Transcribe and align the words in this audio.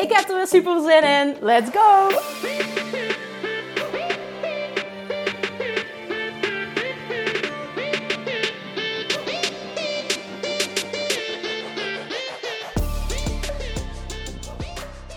Ik 0.00 0.12
heb 0.12 0.28
er 0.28 0.36
weer 0.36 0.46
super 0.46 0.80
zin 0.80 1.02
in. 1.02 1.36
Let's 1.40 1.70
go! 1.70 2.08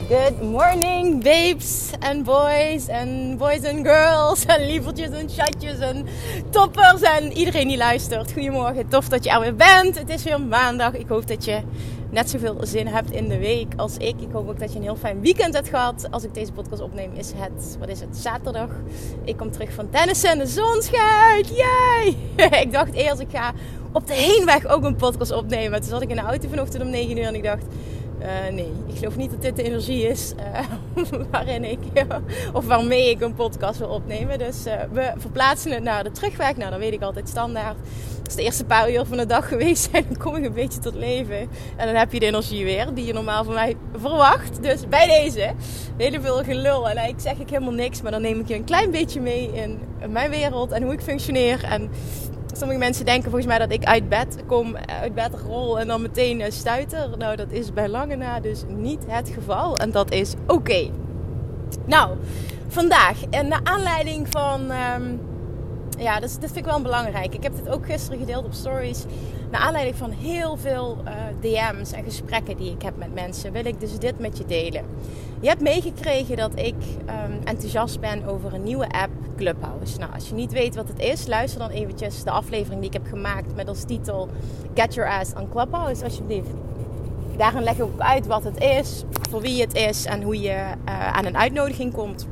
Good 0.09 0.42
morning, 0.42 1.23
babes 1.23 1.92
en 2.00 2.23
boys 2.23 2.88
en 2.88 3.38
boys 3.38 3.62
en 3.62 3.86
girls 3.86 4.45
en 4.45 4.66
lievertjes 4.66 5.09
en 5.09 5.30
chatjes 5.30 5.80
en 5.80 6.08
toppers 6.50 7.02
en 7.02 7.31
iedereen 7.31 7.68
die 7.68 7.78
luistert. 7.78 8.31
Goedemorgen, 8.31 8.88
tof 8.88 9.09
dat 9.09 9.23
je 9.23 9.30
er 9.30 9.39
weer 9.39 9.56
bent. 9.56 10.00
Het 10.00 10.09
is 10.09 10.23
weer 10.23 10.42
maandag. 10.42 10.94
Ik 10.94 11.08
hoop 11.08 11.28
dat 11.28 11.45
je 11.45 11.61
net 12.14 12.30
zoveel 12.30 12.58
zin 12.61 12.88
hebt 12.88 13.11
in 13.11 13.28
de 13.28 13.38
week 13.38 13.73
als 13.75 13.97
ik. 13.97 14.22
Ik 14.22 14.31
hoop 14.31 14.50
ook 14.50 14.59
dat 14.59 14.72
je 14.72 14.78
een 14.78 14.83
heel 14.83 14.95
fijn 14.95 15.22
weekend 15.22 15.53
hebt 15.53 15.69
gehad. 15.69 16.08
Als 16.11 16.23
ik 16.23 16.33
deze 16.33 16.52
podcast 16.52 16.81
opneem 16.81 17.11
is 17.14 17.31
het, 17.36 17.78
wat 17.80 17.89
is 17.89 18.00
het, 18.00 18.17
zaterdag. 18.17 18.70
Ik 19.23 19.38
kom 19.38 19.52
terug 19.52 19.73
van 19.73 19.89
tennissen 19.89 20.30
en 20.30 20.38
de 20.38 20.47
zon 20.47 20.81
schijnt. 20.81 21.47
Yay! 21.47 22.16
ik 22.64 22.72
dacht 22.72 22.94
eerst, 22.94 23.20
ik 23.20 23.30
ga 23.31 23.53
op 23.92 24.08
de 24.08 24.14
heenweg 24.14 24.67
ook 24.67 24.83
een 24.83 24.95
podcast 24.95 25.31
opnemen. 25.31 25.80
Toen 25.80 25.89
zat 25.89 26.02
ik 26.02 26.09
in 26.09 26.16
de 26.16 26.22
auto 26.22 26.50
vanochtend 26.50 26.83
om 26.83 26.89
9 26.89 27.17
uur 27.17 27.23
en 27.23 27.36
ik 27.36 27.44
dacht... 27.44 27.66
Uh, 28.24 28.54
nee, 28.54 28.72
ik 28.88 28.98
geloof 28.98 29.16
niet 29.16 29.32
dat 29.32 29.42
dit 29.42 29.56
de 29.56 29.64
energie 29.64 30.08
is 30.08 30.34
uh, 30.38 31.10
waarin 31.32 31.64
ik 31.64 31.80
of 32.54 32.66
waarmee 32.66 33.10
ik 33.10 33.22
een 33.22 33.34
podcast 33.34 33.80
wil 33.80 33.88
opnemen. 33.88 34.40
Dus 34.40 34.64
we 34.92 35.12
verplaatsen 35.18 35.72
het 35.72 35.84
naar 35.84 36.04
de 36.04 36.12
terugweg. 36.12 36.58
Nou, 36.58 36.70
dan 36.70 36.80
weet 36.80 36.94
ik 36.94 37.02
altijd 37.02 37.30
standaard. 37.30 37.78
Als 38.26 38.36
de 38.36 38.44
eerste 38.44 38.66
paar 38.66 38.92
uur 38.92 39.06
van 39.06 39.18
de 39.18 39.26
dag 39.26 39.48
geweest 39.48 39.90
zijn, 39.92 40.06
dan 40.08 40.18
kom 40.18 40.36
ik 40.36 40.46
een 40.46 40.54
beetje 40.54 40.80
tot 40.80 40.96
leven. 40.96 41.40
En 41.76 41.86
dan 41.86 41.96
heb 41.96 42.14
je 42.14 42.20
de 42.20 42.26
energie 42.26 42.64
weer 42.64 42.94
die 42.94 43.06
je 43.06 43.14
normaal 43.14 43.44
van 43.44 43.54
mij 43.54 43.76
verwacht. 43.98 44.64
Dus 44.64 44.88
bij 44.88 45.08
deze, 45.08 45.52
heel 45.98 46.22
veel 46.22 46.44
gelul. 46.44 46.90
En 46.90 47.08
ik 47.08 47.16
zeg 47.18 47.38
ik 47.38 47.50
helemaal 47.50 47.74
niks, 47.74 48.02
maar 48.02 48.12
dan 48.12 48.22
neem 48.22 48.40
ik 48.40 48.48
je 48.48 48.56
een 48.56 48.64
klein 48.64 48.92
beetje 48.92 49.22
mee 49.22 49.52
in 49.54 49.80
mijn 50.10 50.30
wereld 50.30 50.72
en 50.72 50.84
hoe 50.84 50.94
ik 50.94 51.02
functioneer. 51.02 51.64
En 51.64 51.90
Sommige 52.58 52.80
mensen 52.80 53.06
denken 53.06 53.23
volgens 53.23 53.46
mij 53.46 53.59
dat 53.59 53.72
ik 53.72 53.84
uit 53.84 54.09
bed 54.09 54.44
kom, 54.48 54.76
uit 55.02 55.14
bed 55.14 55.34
rol 55.48 55.80
en 55.80 55.88
dan 55.88 56.02
meteen 56.02 56.52
stuiter. 56.52 57.18
Nou, 57.18 57.36
dat 57.36 57.52
is 57.52 57.73
bij 57.73 57.88
lange 57.88 58.16
na 58.16 58.40
dus 58.40 58.64
niet 58.68 59.04
het 59.08 59.30
geval. 59.30 59.78
En 59.78 59.92
dat 59.92 60.12
is 60.12 60.34
oké. 60.48 60.90
Nou, 61.86 62.18
vandaag, 62.68 63.23
en 63.30 63.48
naar 63.48 63.62
aanleiding 63.64 64.28
van. 64.30 64.72
Um, 64.72 65.20
ja, 65.98 66.20
dat, 66.20 66.38
vind 66.40 66.56
ik 66.56 66.66
wel 66.66 66.82
belangrijk. 66.82 67.34
Ik 67.34 67.44
heb 67.44 67.56
dit 67.56 67.70
ook 67.70 67.86
gisteren 67.86 68.20
gedeeld 68.20 68.45
op 68.45 68.54
stories. 68.54 69.06
Naar 69.52 69.62
aanleiding 69.62 69.95
van 69.95 70.12
heel 70.12 70.58
veel 70.58 70.98
uh, 71.06 71.12
DM's 71.40 71.92
en 71.92 72.04
gesprekken 72.04 72.58
die 72.58 72.72
ik 72.72 72.82
heb 72.82 72.98
met 72.98 73.14
mensen, 73.14 73.52
wil 73.52 73.66
ik 73.66 73.80
dus 73.80 74.00
dit 74.00 74.20
met 74.20 74.38
je 74.38 74.45
delen. 74.45 74.86
Je 75.39 75.48
hebt 75.48 75.61
meegekregen 75.61 76.38
dat 76.38 76.60
ik 76.60 76.76
um, 76.76 77.39
enthousiast 77.44 78.00
ben 78.00 78.26
over 78.26 78.54
een 78.54 78.64
nieuwe 78.64 78.89
app, 78.89 79.11
Clubhouse. 79.43 79.98
Nou, 79.98 80.14
als 80.14 80.27
je 80.27 80.33
niet 80.33 80.52
weet 80.52 80.76
wat 80.76 80.87
het 80.87 80.99
is, 80.99 81.27
luister 81.27 81.59
dan 81.59 81.70
eventjes 81.70 82.23
de 82.23 82.31
aflevering 82.31 82.80
die 82.81 82.89
ik 82.89 82.93
heb 82.93 83.08
gemaakt 83.08 83.55
met 83.55 83.67
als 83.67 83.83
titel 83.83 84.30
Get 84.73 84.93
Your 84.93 85.20
Ass 85.20 85.33
on 85.33 85.49
Clubhouse, 85.49 86.04
alsjeblieft. 86.04 86.49
Daarin 87.37 87.64
leg 87.64 87.76
ik 87.76 87.83
ook 87.83 87.99
uit 87.99 88.27
wat 88.27 88.43
het 88.43 88.61
is, 88.61 89.03
voor 89.30 89.42
wie 89.42 89.61
het 89.61 89.76
is 89.76 90.05
en 90.05 90.21
hoe 90.21 90.42
je 90.42 90.49
uh, 90.49 91.08
aan 91.14 91.26
een 91.26 91.37
uitnodiging 91.37 91.93
komt. 91.93 92.27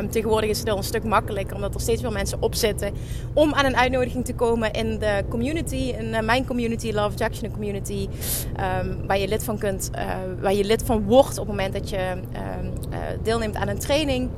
Um, 0.00 0.10
tegenwoordig 0.10 0.50
is 0.50 0.58
het 0.58 0.66
wel 0.66 0.76
een 0.76 0.82
stuk 0.82 1.04
makkelijker 1.04 1.54
omdat 1.54 1.74
er 1.74 1.80
steeds 1.80 2.00
veel 2.00 2.10
mensen 2.10 2.42
op 2.42 2.54
zitten 2.54 2.92
om 3.34 3.54
aan 3.54 3.64
een 3.64 3.76
uitnodiging 3.76 4.24
te 4.24 4.34
komen 4.34 4.72
in 4.72 4.98
de 4.98 5.24
community, 5.28 5.94
in 5.98 6.04
uh, 6.04 6.20
mijn 6.20 6.46
community, 6.46 6.92
Love 6.92 7.16
Jackson 7.16 7.50
community, 7.50 8.08
um, 8.80 9.06
waar 9.06 9.18
je 9.18 9.28
lid 9.28 9.44
van 9.44 9.58
kunt, 9.58 9.90
uh, 9.94 10.02
waar 10.40 10.54
je 10.54 10.64
lid 10.64 10.82
van 10.82 11.04
wordt 11.04 11.38
op 11.38 11.46
het 11.46 11.56
moment 11.56 11.72
dat 11.72 11.90
je 11.90 11.96
uh, 11.96 12.98
deelneemt 13.22 13.56
aan 13.56 13.68
een 13.68 13.78
training. 13.78 14.30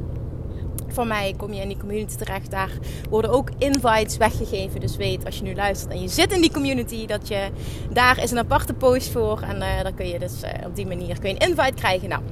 Van 0.93 1.09
mij 1.09 1.35
kom 1.37 1.53
je 1.53 1.63
in 1.63 1.69
die 1.69 1.77
community 1.77 2.17
terecht. 2.17 2.51
Daar 2.51 2.71
worden 3.11 3.31
ook 3.31 3.51
invites 3.59 4.17
weggegeven. 4.17 4.81
Dus 4.81 4.97
weet 4.97 5.25
als 5.25 5.37
je 5.37 5.43
nu 5.43 5.55
luistert 5.55 5.93
en 5.93 6.01
je 6.01 6.09
zit 6.09 6.33
in 6.33 6.41
die 6.41 6.53
community, 6.53 7.07
dat 7.07 7.29
je 7.29 7.49
daar 7.93 8.23
is 8.23 8.31
een 8.31 8.39
aparte 8.39 8.75
post 8.75 9.11
voor. 9.11 9.41
En 9.41 9.83
dan 9.83 9.95
kun 9.95 10.09
je 10.09 10.19
dus 10.19 10.43
op 10.67 10.77
die 10.77 10.87
manier 10.87 11.19
kun 11.19 11.29
je 11.29 11.35
een 11.39 11.49
invite 11.49 11.75
krijgen. 11.75 12.09
Nou, 12.09 12.23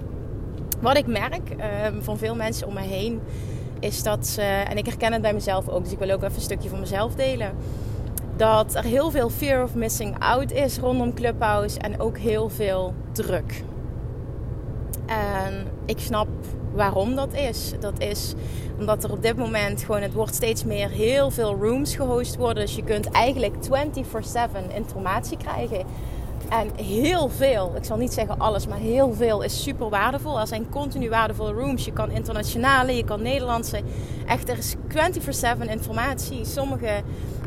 wat 0.81 0.97
ik 0.97 1.06
merk 1.06 1.50
um, 1.50 2.03
van 2.03 2.19
veel 2.19 2.34
mensen 2.34 2.67
om 2.67 2.75
me 2.75 2.81
heen 2.81 3.21
is 3.81 4.03
dat 4.03 4.27
ze, 4.27 4.43
en 4.43 4.77
ik 4.77 4.87
herken 4.87 5.12
het 5.12 5.23
bij 5.23 5.33
mezelf 5.33 5.69
ook, 5.69 5.83
dus 5.83 5.93
ik 5.93 5.99
wil 5.99 6.11
ook 6.11 6.23
even 6.23 6.34
een 6.34 6.41
stukje 6.41 6.69
van 6.69 6.81
mezelf 6.81 7.15
delen. 7.15 7.53
Dat 8.37 8.75
er 8.75 8.84
heel 8.84 9.11
veel 9.11 9.31
fear 9.31 9.62
of 9.62 9.75
missing 9.75 10.19
out 10.19 10.53
is 10.53 10.78
rondom 10.78 11.15
Clubhouse 11.15 11.78
en 11.78 12.00
ook 12.00 12.19
heel 12.19 12.49
veel 12.49 12.94
druk. 13.12 13.62
En 15.06 15.67
ik 15.87 15.99
snap 15.99 16.28
waarom 16.76 17.14
dat 17.14 17.34
is. 17.34 17.72
Dat 17.81 18.00
is 18.00 18.34
omdat 18.78 19.04
er 19.04 19.12
op 19.12 19.22
dit 19.22 19.37
moment 19.37 19.82
gewoon, 19.82 20.03
het 20.03 20.12
wordt 20.12 20.34
steeds 20.34 20.64
meer 20.64 20.88
heel 20.88 21.31
veel 21.31 21.54
rooms 21.60 21.94
gehost 21.94 22.37
worden. 22.37 22.64
Dus 22.64 22.76
je 22.76 22.84
kunt 22.84 23.10
eigenlijk 23.10 23.54
24/7 23.60 24.75
informatie 24.75 25.37
krijgen. 25.37 25.84
En 26.48 26.84
heel 26.84 27.28
veel, 27.28 27.72
ik 27.76 27.84
zal 27.84 27.97
niet 27.97 28.12
zeggen 28.12 28.38
alles, 28.38 28.66
maar 28.66 28.78
heel 28.78 29.12
veel 29.12 29.42
is 29.42 29.62
super 29.62 29.88
waardevol. 29.88 30.41
Er 30.41 30.47
zijn 30.47 30.69
continu 30.69 31.09
waardevolle 31.09 31.53
rooms. 31.53 31.84
Je 31.84 31.92
kan 31.92 32.10
internationale, 32.10 32.97
je 32.97 33.04
kan 33.04 33.22
Nederlandse. 33.22 33.81
Echt, 34.26 34.48
er 34.48 34.58
is 34.58 34.75
24-7 34.88 35.69
informatie. 35.69 36.44
Sommige 36.44 37.03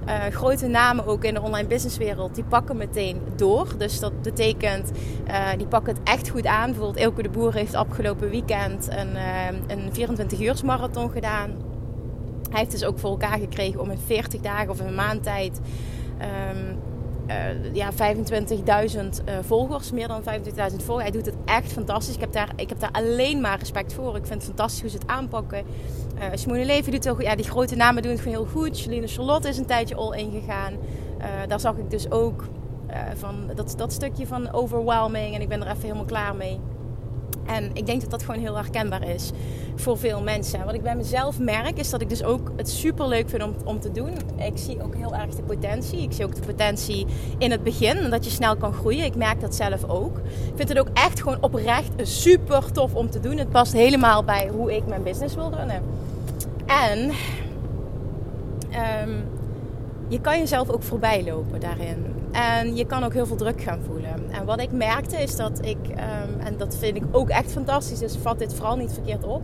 uh, 0.10 0.26
grote 0.32 0.68
namen 0.68 1.06
ook 1.06 1.24
in 1.24 1.34
de 1.34 1.42
online 1.42 1.68
businesswereld, 1.68 2.36
die 2.36 2.44
pakken 2.44 2.78
meteen 2.78 3.22
door. 3.36 3.68
Dus 3.78 4.00
dat 4.00 4.22
betekent, 4.22 4.92
uh, 5.28 5.50
die 5.58 5.68
pakken 5.68 5.94
het 5.94 6.04
echt 6.04 6.30
goed 6.30 6.46
aan. 6.46 6.66
Bijvoorbeeld 6.66 7.04
Elke 7.06 7.22
de 7.22 7.30
Boer 7.30 7.54
heeft 7.54 7.74
afgelopen 7.74 8.30
weekend 8.30 8.88
een, 8.90 9.12
uh, 9.12 9.46
een 9.68 9.94
24 9.94 10.40
uur 10.40 10.56
marathon 10.66 11.12
gedaan. 11.12 11.50
Hij 12.50 12.60
heeft 12.60 12.72
dus 12.72 12.84
ook 12.84 13.00
voor 13.00 13.10
elkaar 13.10 13.40
gekregen 13.40 13.80
om 13.80 13.92
in 13.92 13.98
40 14.06 14.42
dagen 14.42 14.70
of 14.70 14.80
een 14.80 14.96
maand 14.96 15.24
tijd... 15.24 15.60
Um, 16.52 16.78
uh, 17.30 17.74
ja, 17.74 17.92
25.000 17.92 17.98
uh, 18.00 19.38
volgers, 19.42 19.92
meer 19.92 20.08
dan 20.08 20.22
25.000 20.22 20.26
volgers. 20.56 21.02
Hij 21.02 21.12
doet 21.12 21.26
het 21.26 21.36
echt 21.46 21.72
fantastisch. 21.72 22.16
Ik 22.16 22.22
heb, 22.22 22.32
daar, 22.32 22.52
ik 22.56 22.70
heb 22.70 22.80
daar 22.80 22.92
alleen 22.92 23.42
maar 23.42 23.60
respect 23.60 23.94
voor. 23.94 24.16
Ik 24.16 24.26
vind 24.26 24.34
het 24.34 24.44
fantastisch 24.44 24.82
hoe 24.82 24.90
ze 24.90 24.98
het 24.98 25.08
aanpakken. 25.08 25.64
Uh, 26.16 26.24
Simone 26.34 26.66
Levy 26.66 26.92
doet 26.92 27.10
ook. 27.10 27.22
Ja, 27.22 27.36
die 27.36 27.46
grote 27.46 27.76
namen 27.76 28.02
doen 28.02 28.12
het 28.12 28.22
gewoon 28.22 28.38
heel 28.38 28.52
goed. 28.52 28.78
Celine 28.78 29.08
Charlotte 29.08 29.48
is 29.48 29.58
een 29.58 29.66
tijdje 29.66 29.96
all 29.96 30.18
in 30.18 30.32
gegaan. 30.32 30.74
Uh, 30.74 31.26
daar 31.48 31.60
zag 31.60 31.78
ik 31.78 31.90
dus 31.90 32.12
ook 32.12 32.48
van 33.16 33.52
dat, 33.56 33.74
dat 33.78 33.94
stukje 33.94 34.28
van 34.28 34.52
overwhelming. 34.52 35.36
En 35.36 35.42
ik 35.42 35.48
ben 35.48 35.62
er 35.62 35.68
even 35.68 35.82
helemaal 35.82 36.06
klaar 36.06 36.36
mee. 36.36 36.60
En 37.50 37.70
ik 37.74 37.86
denk 37.86 38.02
dat 38.02 38.10
dat 38.10 38.24
gewoon 38.24 38.42
heel 38.42 38.56
herkenbaar 38.56 39.10
is 39.10 39.32
voor 39.76 39.98
veel 39.98 40.22
mensen. 40.22 40.66
Wat 40.66 40.74
ik 40.74 40.82
bij 40.82 40.96
mezelf 40.96 41.40
merk 41.40 41.78
is 41.78 41.90
dat 41.90 42.02
ik 42.02 42.10
dus 42.10 42.24
ook 42.24 42.52
het 42.56 42.70
super 42.70 43.08
leuk 43.08 43.30
vind 43.30 43.44
om, 43.44 43.56
om 43.66 43.80
te 43.80 43.92
doen. 43.92 44.12
Ik 44.38 44.58
zie 44.58 44.84
ook 44.84 44.96
heel 44.96 45.16
erg 45.16 45.36
de 45.36 45.42
potentie. 45.42 46.02
Ik 46.02 46.12
zie 46.12 46.26
ook 46.26 46.36
de 46.36 46.46
potentie 46.46 47.06
in 47.38 47.52
het 47.52 47.64
begin. 47.64 48.10
Dat 48.10 48.26
je 48.26 48.32
snel 48.32 48.58
kan 48.58 48.74
groeien. 48.74 49.06
Ik 49.06 49.16
merk 49.16 49.42
dat 49.42 49.56
zelf 49.56 49.84
ook. 49.84 50.18
Ik 50.18 50.54
vind 50.56 50.70
het 50.70 50.80
ook 50.80 50.90
echt 50.94 51.22
gewoon 51.22 51.42
oprecht 51.42 51.92
super 52.02 52.72
tof 52.72 52.94
om 52.94 53.10
te 53.10 53.20
doen. 53.20 53.38
Het 53.38 53.50
past 53.50 53.74
helemaal 53.74 54.24
bij 54.24 54.48
hoe 54.48 54.76
ik 54.76 54.88
mijn 54.88 55.04
business 55.04 55.36
wil 55.36 55.52
runnen. 55.54 55.84
En 56.66 57.12
um, 59.08 59.24
je 60.10 60.22
kan 60.22 60.38
jezelf 60.38 60.70
ook 60.70 60.84
voorbij 60.84 61.24
lopen 61.24 61.60
daarin. 61.60 62.06
En 62.32 62.76
je 62.76 62.86
kan 62.86 63.04
ook 63.04 63.14
heel 63.14 63.26
veel 63.26 63.36
druk 63.36 63.62
gaan 63.62 63.80
voelen. 63.86 64.32
En 64.32 64.46
wat 64.46 64.62
ik 64.62 64.72
merkte 64.72 65.22
is 65.22 65.36
dat 65.36 65.66
ik, 65.66 65.78
um, 65.90 66.40
en 66.40 66.58
dat 66.58 66.78
vind 66.78 66.96
ik 66.96 67.04
ook 67.12 67.30
echt 67.30 67.52
fantastisch, 67.52 68.00
dus 68.00 68.18
vat 68.22 68.40
dit 68.40 68.54
vooral 68.54 68.76
niet 68.76 68.94
verkeerd 68.94 69.24
op, 69.24 69.42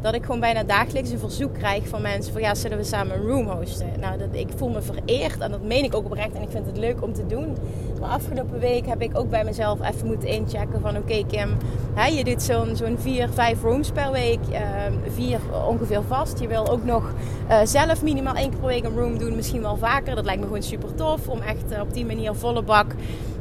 dat 0.00 0.14
ik 0.14 0.24
gewoon 0.24 0.40
bijna 0.40 0.62
dagelijks 0.62 1.10
een 1.10 1.18
verzoek 1.18 1.54
krijg 1.54 1.88
van 1.88 2.02
mensen 2.02 2.32
van 2.32 2.42
ja, 2.42 2.54
zullen 2.54 2.78
we 2.78 2.84
samen 2.84 3.16
een 3.16 3.26
room 3.26 3.48
hosten? 3.48 3.90
Nou, 4.00 4.18
dat, 4.18 4.28
ik 4.32 4.48
voel 4.56 4.68
me 4.68 4.82
vereerd 4.82 5.38
en 5.38 5.50
dat 5.50 5.62
meen 5.62 5.84
ik 5.84 5.94
ook 5.94 6.04
oprecht 6.04 6.34
en 6.34 6.42
ik 6.42 6.50
vind 6.50 6.66
het 6.66 6.76
leuk 6.76 7.02
om 7.02 7.12
te 7.12 7.26
doen. 7.26 7.56
Maar 8.00 8.10
afgelopen 8.10 8.58
week 8.58 8.86
heb 8.86 9.02
ik 9.02 9.18
ook 9.18 9.30
bij 9.30 9.44
mezelf 9.44 9.88
even 9.88 10.06
moeten 10.06 10.28
inchecken 10.28 10.80
van 10.80 10.96
oké 10.96 11.24
Kim, 11.26 11.56
hè, 11.94 12.06
je 12.06 12.24
doet 12.24 12.42
zo'n 12.42 12.98
vier, 12.98 13.28
vijf 13.28 13.62
rooms 13.62 13.90
per 13.90 14.10
week, 14.10 14.40
um, 14.88 15.12
vier 15.12 15.38
ongeveer 15.68 16.02
vast. 16.02 16.40
Je 16.40 16.48
wil 16.48 16.68
ook 16.68 16.84
nog 16.84 17.12
uh, 17.50 17.58
zelf 17.64 18.02
minimaal 18.02 18.34
één 18.34 18.50
keer 18.50 18.58
per 18.58 18.68
week 18.68 18.84
een 18.84 18.96
room 18.96 19.18
doen, 19.18 19.36
misschien 19.36 19.62
wel 19.62 19.76
vaker. 19.76 20.14
Dat 20.14 20.24
lijkt 20.24 20.40
me 20.40 20.46
gewoon 20.46 20.62
super 20.62 20.94
tof 20.94 21.28
om 21.28 21.40
echt 21.40 21.72
uh, 21.72 21.80
op 21.80 21.94
die 21.94 22.06
manier 22.06 22.34
volle 22.34 22.62
bak 22.62 22.86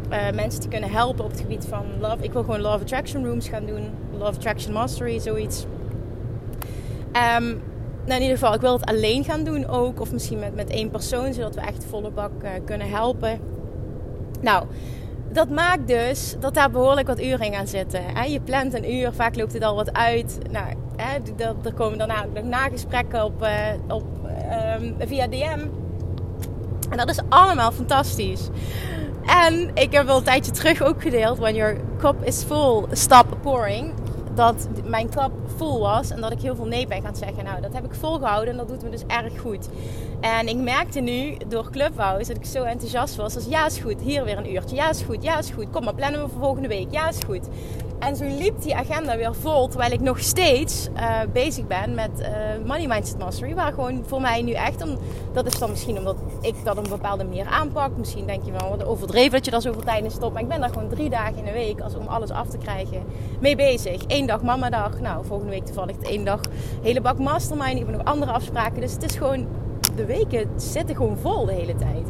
uh, 0.10 0.32
mensen 0.34 0.62
te 0.62 0.68
kunnen 0.68 0.92
helpen 0.92 1.26
op 1.26 1.32
het 1.32 1.40
gebied 1.40 1.66
van 1.70 1.86
love. 2.00 2.18
Ik 2.24 2.34
wil 2.34 2.44
gewoon 2.44 2.62
love 2.62 2.84
attraction 2.84 3.26
rooms 3.26 3.48
gaan 3.48 3.66
doen. 3.66 3.90
Love 4.12 4.36
attraction 4.36 4.74
mastery, 4.74 5.20
zoiets. 5.20 5.66
Um, 7.16 7.62
nou, 8.06 8.16
in 8.16 8.22
ieder 8.22 8.38
geval, 8.38 8.54
ik 8.54 8.62
wil 8.62 8.74
het 8.74 8.86
alleen 8.86 9.24
gaan 9.24 9.44
doen 9.44 9.68
ook. 9.68 10.00
Of 10.00 10.12
misschien 10.12 10.40
met, 10.40 10.56
met 10.56 10.70
één 10.70 10.90
persoon, 10.90 11.34
zodat 11.34 11.56
we 11.56 11.62
echt 11.62 11.86
volle 11.90 12.12
bak 12.12 12.32
uh, 12.44 12.50
kunnen 12.66 12.90
helpen. 12.90 13.40
Nou, 14.42 14.66
dat 15.32 15.50
maakt 15.50 15.88
dus 15.88 16.36
dat 16.40 16.54
daar 16.54 16.72
behoorlijk 16.72 17.08
wat 17.08 17.22
uren 17.22 17.46
in 17.46 17.54
gaan 17.54 17.68
zitten. 17.68 18.02
Je 18.32 18.40
plant 18.40 18.74
een 18.74 18.94
uur, 18.94 19.14
vaak 19.14 19.36
loopt 19.36 19.54
het 19.54 19.64
al 19.64 19.76
wat 19.76 19.94
uit. 19.94 20.38
Nou, 20.52 20.66
hè, 20.96 21.18
er 21.64 21.74
komen 21.74 21.98
daarna 21.98 22.26
nog 22.34 22.44
nagesprekken 22.44 23.24
op, 23.24 23.42
uh, 23.42 23.50
op, 23.88 24.04
um, 24.80 24.96
via 25.00 25.28
DM. 25.28 25.68
En 26.90 26.98
dat 26.98 27.10
is 27.10 27.20
allemaal 27.30 27.72
fantastisch. 27.72 28.50
En 29.26 29.72
ik 29.74 29.92
heb 29.92 30.06
wel 30.06 30.18
een 30.18 30.24
tijdje 30.24 30.52
terug 30.52 30.82
ook 30.82 31.02
gedeeld: 31.02 31.38
When 31.38 31.56
your 31.56 31.78
cup 31.98 32.24
is 32.24 32.44
full, 32.44 32.84
stop 32.92 33.38
pouring 33.42 33.94
dat 34.36 34.68
mijn 34.84 35.10
kap 35.10 35.32
vol 35.56 35.80
was 35.80 36.10
en 36.10 36.22
dat 36.22 36.32
ik 36.32 36.42
heel 36.42 36.56
veel 36.56 36.66
nee 36.66 36.88
ben 36.88 37.02
gaan 37.02 37.16
zeggen. 37.16 37.44
Nou, 37.44 37.62
dat 37.62 37.74
heb 37.74 37.86
ik 37.86 37.94
volgehouden 37.96 38.50
en 38.52 38.58
dat 38.58 38.68
doet 38.68 38.84
me 38.84 38.90
dus 38.90 39.04
erg 39.08 39.40
goed. 39.40 39.70
En 40.22 40.48
ik 40.48 40.56
merkte 40.56 41.00
nu 41.00 41.38
door 41.48 41.70
Clubhouse 41.72 42.34
dat 42.34 42.42
ik 42.42 42.46
zo 42.50 42.64
enthousiast 42.64 43.16
was. 43.16 43.34
Dus 43.34 43.46
ja, 43.46 43.66
is 43.66 43.78
goed. 43.78 44.02
Hier 44.02 44.24
weer 44.24 44.38
een 44.38 44.54
uurtje. 44.54 44.76
Ja, 44.76 44.90
is 44.90 45.02
goed. 45.02 45.24
Ja, 45.24 45.38
is 45.38 45.50
goed. 45.50 45.70
Kom 45.72 45.84
maar, 45.84 45.96
plannen 45.96 46.24
we 46.24 46.30
voor 46.30 46.40
volgende 46.40 46.68
week. 46.68 46.88
Ja, 46.92 47.10
is 47.10 47.20
goed. 47.26 47.48
En 48.00 48.16
zo 48.16 48.24
liep 48.24 48.62
die 48.62 48.76
agenda 48.76 49.18
weer 49.18 49.36
vol, 49.36 49.68
terwijl 49.68 49.92
ik 49.92 50.00
nog 50.00 50.20
steeds 50.20 50.88
uh, 50.96 51.20
bezig 51.34 51.68
ben 51.68 51.94
met 51.94 52.10
uh, 52.20 52.28
Money 52.66 52.88
Mindset 52.88 53.18
Mastery. 53.18 53.56
Waar 53.56 53.74
gewoon 53.74 54.04
voor 54.08 54.22
mij 54.22 54.42
nu 54.42 54.52
echt, 54.52 54.84
dat 55.34 55.46
is 55.46 55.60
dan 55.60 55.70
misschien 55.70 55.98
omdat 55.98 56.16
ik 56.42 56.56
dat 56.64 56.78
op 56.78 56.84
een 56.84 56.90
bepaalde 56.90 57.24
manier 57.24 57.46
aanpak. 57.46 57.98
Misschien 57.98 58.26
denk 58.26 58.46
je 58.46 58.52
wel 58.52 58.70
wat 58.70 58.86
overdreven 58.86 59.32
dat 59.32 59.46
je 59.46 59.52
daar 59.52 59.62
zoveel 59.62 59.84
tijd 59.84 60.04
in 60.04 60.12
stopt. 60.12 60.34
Maar 60.34 60.42
ik 60.42 60.48
ben 60.48 60.60
daar 60.60 60.70
gewoon 60.70 60.90
drie 60.90 61.10
dagen 61.10 61.38
in 61.38 61.46
de 61.46 61.52
week, 61.52 61.82
als, 61.82 61.96
om 61.96 62.08
alles 62.08 62.30
af 62.30 62.48
te 62.48 62.58
krijgen, 62.58 63.04
mee 63.40 63.56
bezig. 63.56 64.02
Eén 64.08 64.26
dag 64.26 64.42
mama 64.42 64.70
dag. 64.70 65.00
Nou, 65.00 65.26
volgende 65.26 65.52
week 65.52 65.66
toevallig 65.66 65.96
één 66.02 66.26
dag 66.26 66.40
hele 66.82 67.02
bak 67.02 67.18
mastermind. 67.18 67.80
Ik 67.80 67.86
heb 67.86 67.98
nog 67.98 68.06
andere 68.06 68.32
afspraken. 68.32 68.82
Dus 68.82 68.94
het 68.94 69.04
is 69.04 69.16
gewoon, 69.16 69.48
de 69.96 70.06
weken 70.06 70.50
zitten 70.56 70.96
gewoon 70.96 71.18
vol 71.18 71.46
de 71.46 71.54
hele 71.54 71.76
tijd. 71.76 72.08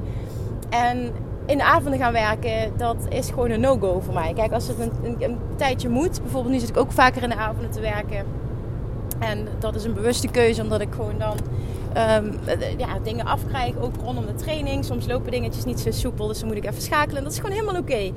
En 0.69 1.13
in 1.45 1.57
de 1.57 1.63
avonden 1.63 1.99
gaan 1.99 2.13
werken, 2.13 2.77
dat 2.77 2.97
is 3.09 3.29
gewoon 3.29 3.49
een 3.49 3.59
no-go 3.59 3.99
voor 3.99 4.13
mij. 4.13 4.33
Kijk, 4.33 4.51
als 4.51 4.67
het 4.67 4.79
een, 4.79 4.91
een, 5.03 5.23
een, 5.23 5.37
tijdje 5.55 5.89
moet, 5.89 6.21
bijvoorbeeld 6.21 6.53
nu 6.53 6.59
zit 6.59 6.69
ik 6.69 6.77
ook 6.77 6.91
vaker 6.91 7.23
in 7.23 7.29
de 7.29 7.35
avonden 7.35 7.71
te 7.71 7.79
werken. 7.79 8.25
En 9.19 9.47
dat 9.59 9.75
is 9.75 9.83
een 9.83 9.93
bewuste 9.93 10.27
keuze, 10.27 10.61
omdat 10.61 10.81
ik 10.81 10.93
gewoon 10.93 11.17
dan 11.17 11.37
um, 11.97 12.33
ja, 12.77 12.99
dingen 13.03 13.25
afkrijg, 13.25 13.77
ook 13.77 13.95
rondom 14.03 14.25
de 14.25 14.35
training. 14.35 14.85
Soms 14.85 15.07
lopen 15.07 15.31
dingetjes 15.31 15.65
niet 15.65 15.79
zo 15.79 15.91
soepel, 15.91 16.27
dus 16.27 16.39
dan 16.39 16.47
moet 16.47 16.57
ik 16.57 16.65
even 16.65 16.81
schakelen. 16.81 17.23
Dat 17.23 17.31
is 17.31 17.39
gewoon 17.39 17.55
helemaal 17.55 17.81
oké. 17.81 18.11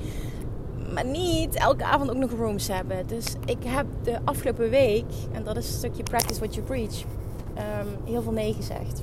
Maar 0.95 1.05
niet 1.05 1.55
elke 1.55 1.85
avond 1.85 2.11
ook 2.11 2.17
nog 2.17 2.31
rooms 2.31 2.69
hebben. 2.69 3.07
Dus 3.07 3.27
ik 3.45 3.59
heb 3.65 3.87
de 4.03 4.19
afgelopen 4.25 4.71
week, 4.71 5.05
en 5.33 5.45
dat 5.45 5.57
is 5.57 5.69
een 5.69 5.75
stukje 5.75 6.03
practice 6.03 6.41
what 6.41 6.55
you 6.55 6.67
preach, 6.67 7.03
um, 7.57 7.89
heel 8.05 8.23
veel 8.23 8.33
nee 8.33 8.55
gezegd. 8.55 9.03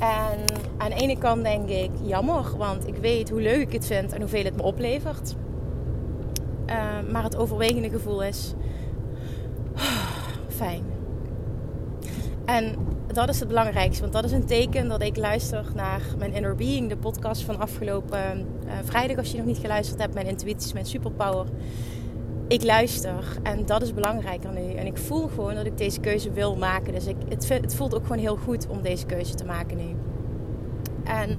En 0.00 0.44
aan 0.76 0.90
de 0.90 0.96
ene 0.96 1.18
kant 1.18 1.42
denk 1.42 1.68
ik 1.68 1.90
jammer, 2.02 2.56
want 2.56 2.86
ik 2.86 2.96
weet 2.96 3.30
hoe 3.30 3.40
leuk 3.40 3.60
ik 3.60 3.72
het 3.72 3.86
vind 3.86 4.12
en 4.12 4.20
hoeveel 4.20 4.44
het 4.44 4.56
me 4.56 4.62
oplevert. 4.62 5.34
Uh, 6.66 7.10
maar 7.10 7.22
het 7.22 7.36
overwegende 7.36 7.90
gevoel 7.90 8.22
is 8.22 8.54
fijn. 10.48 10.84
En 12.44 12.74
dat 13.12 13.28
is 13.28 13.38
het 13.38 13.48
belangrijkste, 13.48 14.00
want 14.00 14.12
dat 14.12 14.24
is 14.24 14.32
een 14.32 14.46
teken 14.46 14.88
dat 14.88 15.02
ik 15.02 15.16
luister 15.16 15.64
naar 15.74 16.02
mijn 16.18 16.32
Inner 16.32 16.54
Being, 16.54 16.88
de 16.88 16.96
podcast 16.96 17.42
van 17.42 17.58
afgelopen 17.58 18.46
uh, 18.66 18.72
vrijdag. 18.84 19.16
Als 19.16 19.30
je 19.30 19.36
nog 19.36 19.46
niet 19.46 19.58
geluisterd 19.58 20.00
hebt, 20.00 20.14
mijn 20.14 20.26
intuïtie 20.26 20.74
mijn 20.74 20.86
superpower. 20.86 21.46
Ik 22.50 22.64
luister 22.64 23.24
en 23.42 23.66
dat 23.66 23.82
is 23.82 23.94
belangrijker 23.94 24.52
nu. 24.52 24.72
En 24.72 24.86
ik 24.86 24.96
voel 24.98 25.28
gewoon 25.28 25.54
dat 25.54 25.66
ik 25.66 25.78
deze 25.78 26.00
keuze 26.00 26.30
wil 26.30 26.56
maken. 26.56 26.92
Dus 26.92 27.06
ik, 27.06 27.16
het, 27.28 27.48
het 27.48 27.74
voelt 27.74 27.94
ook 27.94 28.02
gewoon 28.02 28.18
heel 28.18 28.36
goed 28.36 28.66
om 28.68 28.82
deze 28.82 29.06
keuze 29.06 29.34
te 29.34 29.44
maken 29.44 29.76
nu. 29.76 29.94
En 31.04 31.38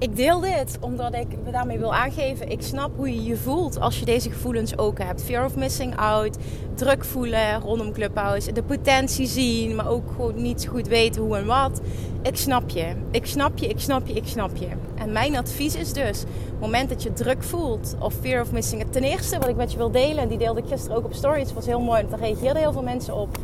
ik 0.00 0.16
deel 0.16 0.40
dit 0.40 0.78
omdat 0.80 1.14
ik 1.14 1.26
me 1.44 1.50
daarmee 1.50 1.78
wil 1.78 1.94
aangeven. 1.94 2.50
Ik 2.50 2.62
snap 2.62 2.90
hoe 2.96 3.14
je 3.14 3.24
je 3.24 3.36
voelt 3.36 3.80
als 3.80 3.98
je 3.98 4.04
deze 4.04 4.30
gevoelens 4.30 4.78
ook 4.78 4.98
hebt. 4.98 5.22
Fear 5.22 5.44
of 5.44 5.56
missing 5.56 5.96
out, 5.96 6.36
druk 6.74 7.04
voelen 7.04 7.60
rondom 7.60 7.92
Clubhouse, 7.92 8.52
de 8.52 8.62
potentie 8.62 9.26
zien, 9.26 9.74
maar 9.74 9.88
ook 9.88 10.10
gewoon 10.10 10.42
niet 10.42 10.66
goed 10.70 10.88
weten 10.88 11.22
hoe 11.22 11.36
en 11.36 11.46
wat. 11.46 11.80
Ik 12.22 12.36
snap 12.36 12.70
je. 12.70 12.94
Ik 13.10 13.26
snap 13.26 13.58
je, 13.58 13.66
ik 13.68 13.80
snap 13.80 14.06
je, 14.06 14.12
ik 14.12 14.26
snap 14.26 14.56
je. 14.56 14.68
En 14.94 15.12
mijn 15.12 15.36
advies 15.36 15.74
is 15.74 15.92
dus, 15.92 16.22
op 16.22 16.50
het 16.50 16.60
moment 16.60 16.88
dat 16.88 17.02
je 17.02 17.12
druk 17.12 17.42
voelt 17.42 17.96
of 17.98 18.14
fear 18.20 18.42
of 18.42 18.52
missing. 18.52 18.84
Ten 18.90 19.02
eerste, 19.02 19.38
wat 19.38 19.48
ik 19.48 19.56
met 19.56 19.72
je 19.72 19.78
wil 19.78 19.90
delen, 19.90 20.22
en 20.22 20.28
die 20.28 20.38
deelde 20.38 20.60
ik 20.60 20.68
gisteren 20.68 20.96
ook 20.96 21.04
op 21.04 21.14
stories, 21.14 21.52
was 21.52 21.66
heel 21.66 21.80
mooi, 21.80 22.04
daar 22.10 22.18
reageerden 22.18 22.62
heel 22.62 22.72
veel 22.72 22.82
mensen 22.82 23.14
op. 23.14 23.38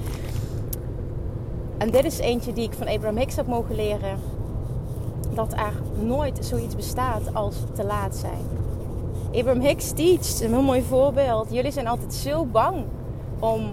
En 1.79 1.91
dit 1.91 2.05
is 2.05 2.19
eentje 2.19 2.53
die 2.53 2.65
ik 2.65 2.73
van 2.73 2.89
Abraham 2.89 3.17
Hicks 3.19 3.37
heb 3.37 3.47
mogen 3.47 3.75
leren 3.75 4.36
dat 5.37 5.53
er 5.53 6.05
nooit 6.05 6.39
zoiets 6.41 6.77
bestaat 6.77 7.35
als 7.35 7.57
te 7.75 7.85
laat 7.85 8.17
zijn. 8.17 8.45
Abraham 9.33 9.61
Hicks 9.61 9.93
teacht, 9.93 10.41
een 10.41 10.53
heel 10.53 10.63
mooi 10.63 10.83
voorbeeld. 10.83 11.47
Jullie 11.51 11.71
zijn 11.71 11.87
altijd 11.87 12.15
zo 12.15 12.45
bang 12.45 12.85
om 13.39 13.71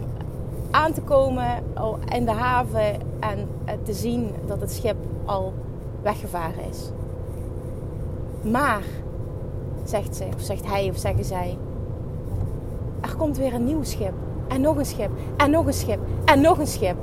aan 0.72 0.94
te 0.94 1.02
komen 1.02 1.64
in 2.10 2.26
de 2.26 2.32
haven 2.32 3.02
en 3.20 3.48
te 3.84 3.94
zien 3.94 4.32
dat 4.46 4.62
het 4.62 4.72
schip 4.72 4.96
al 5.26 5.54
weggevaren 6.02 6.70
is. 6.70 6.90
Maar, 8.52 8.84
zegt 9.84 10.16
ze, 10.16 10.26
of 10.36 10.42
zegt 10.42 10.68
hij 10.68 10.90
of 10.90 10.98
zeggen 10.98 11.26
zij, 11.26 11.58
er 13.02 13.16
komt 13.16 13.38
weer 13.38 13.54
een 13.54 13.66
nieuw 13.66 13.84
schip. 13.84 14.14
En 14.48 14.62
nog 14.62 14.78
een 14.78 14.86
schip. 14.86 15.10
En 15.38 15.52
nog 15.52 15.66
een 15.66 15.74
schip. 15.74 16.00
En 16.26 16.42
nog 16.42 16.60
een 16.60 16.68
schip. 16.68 16.96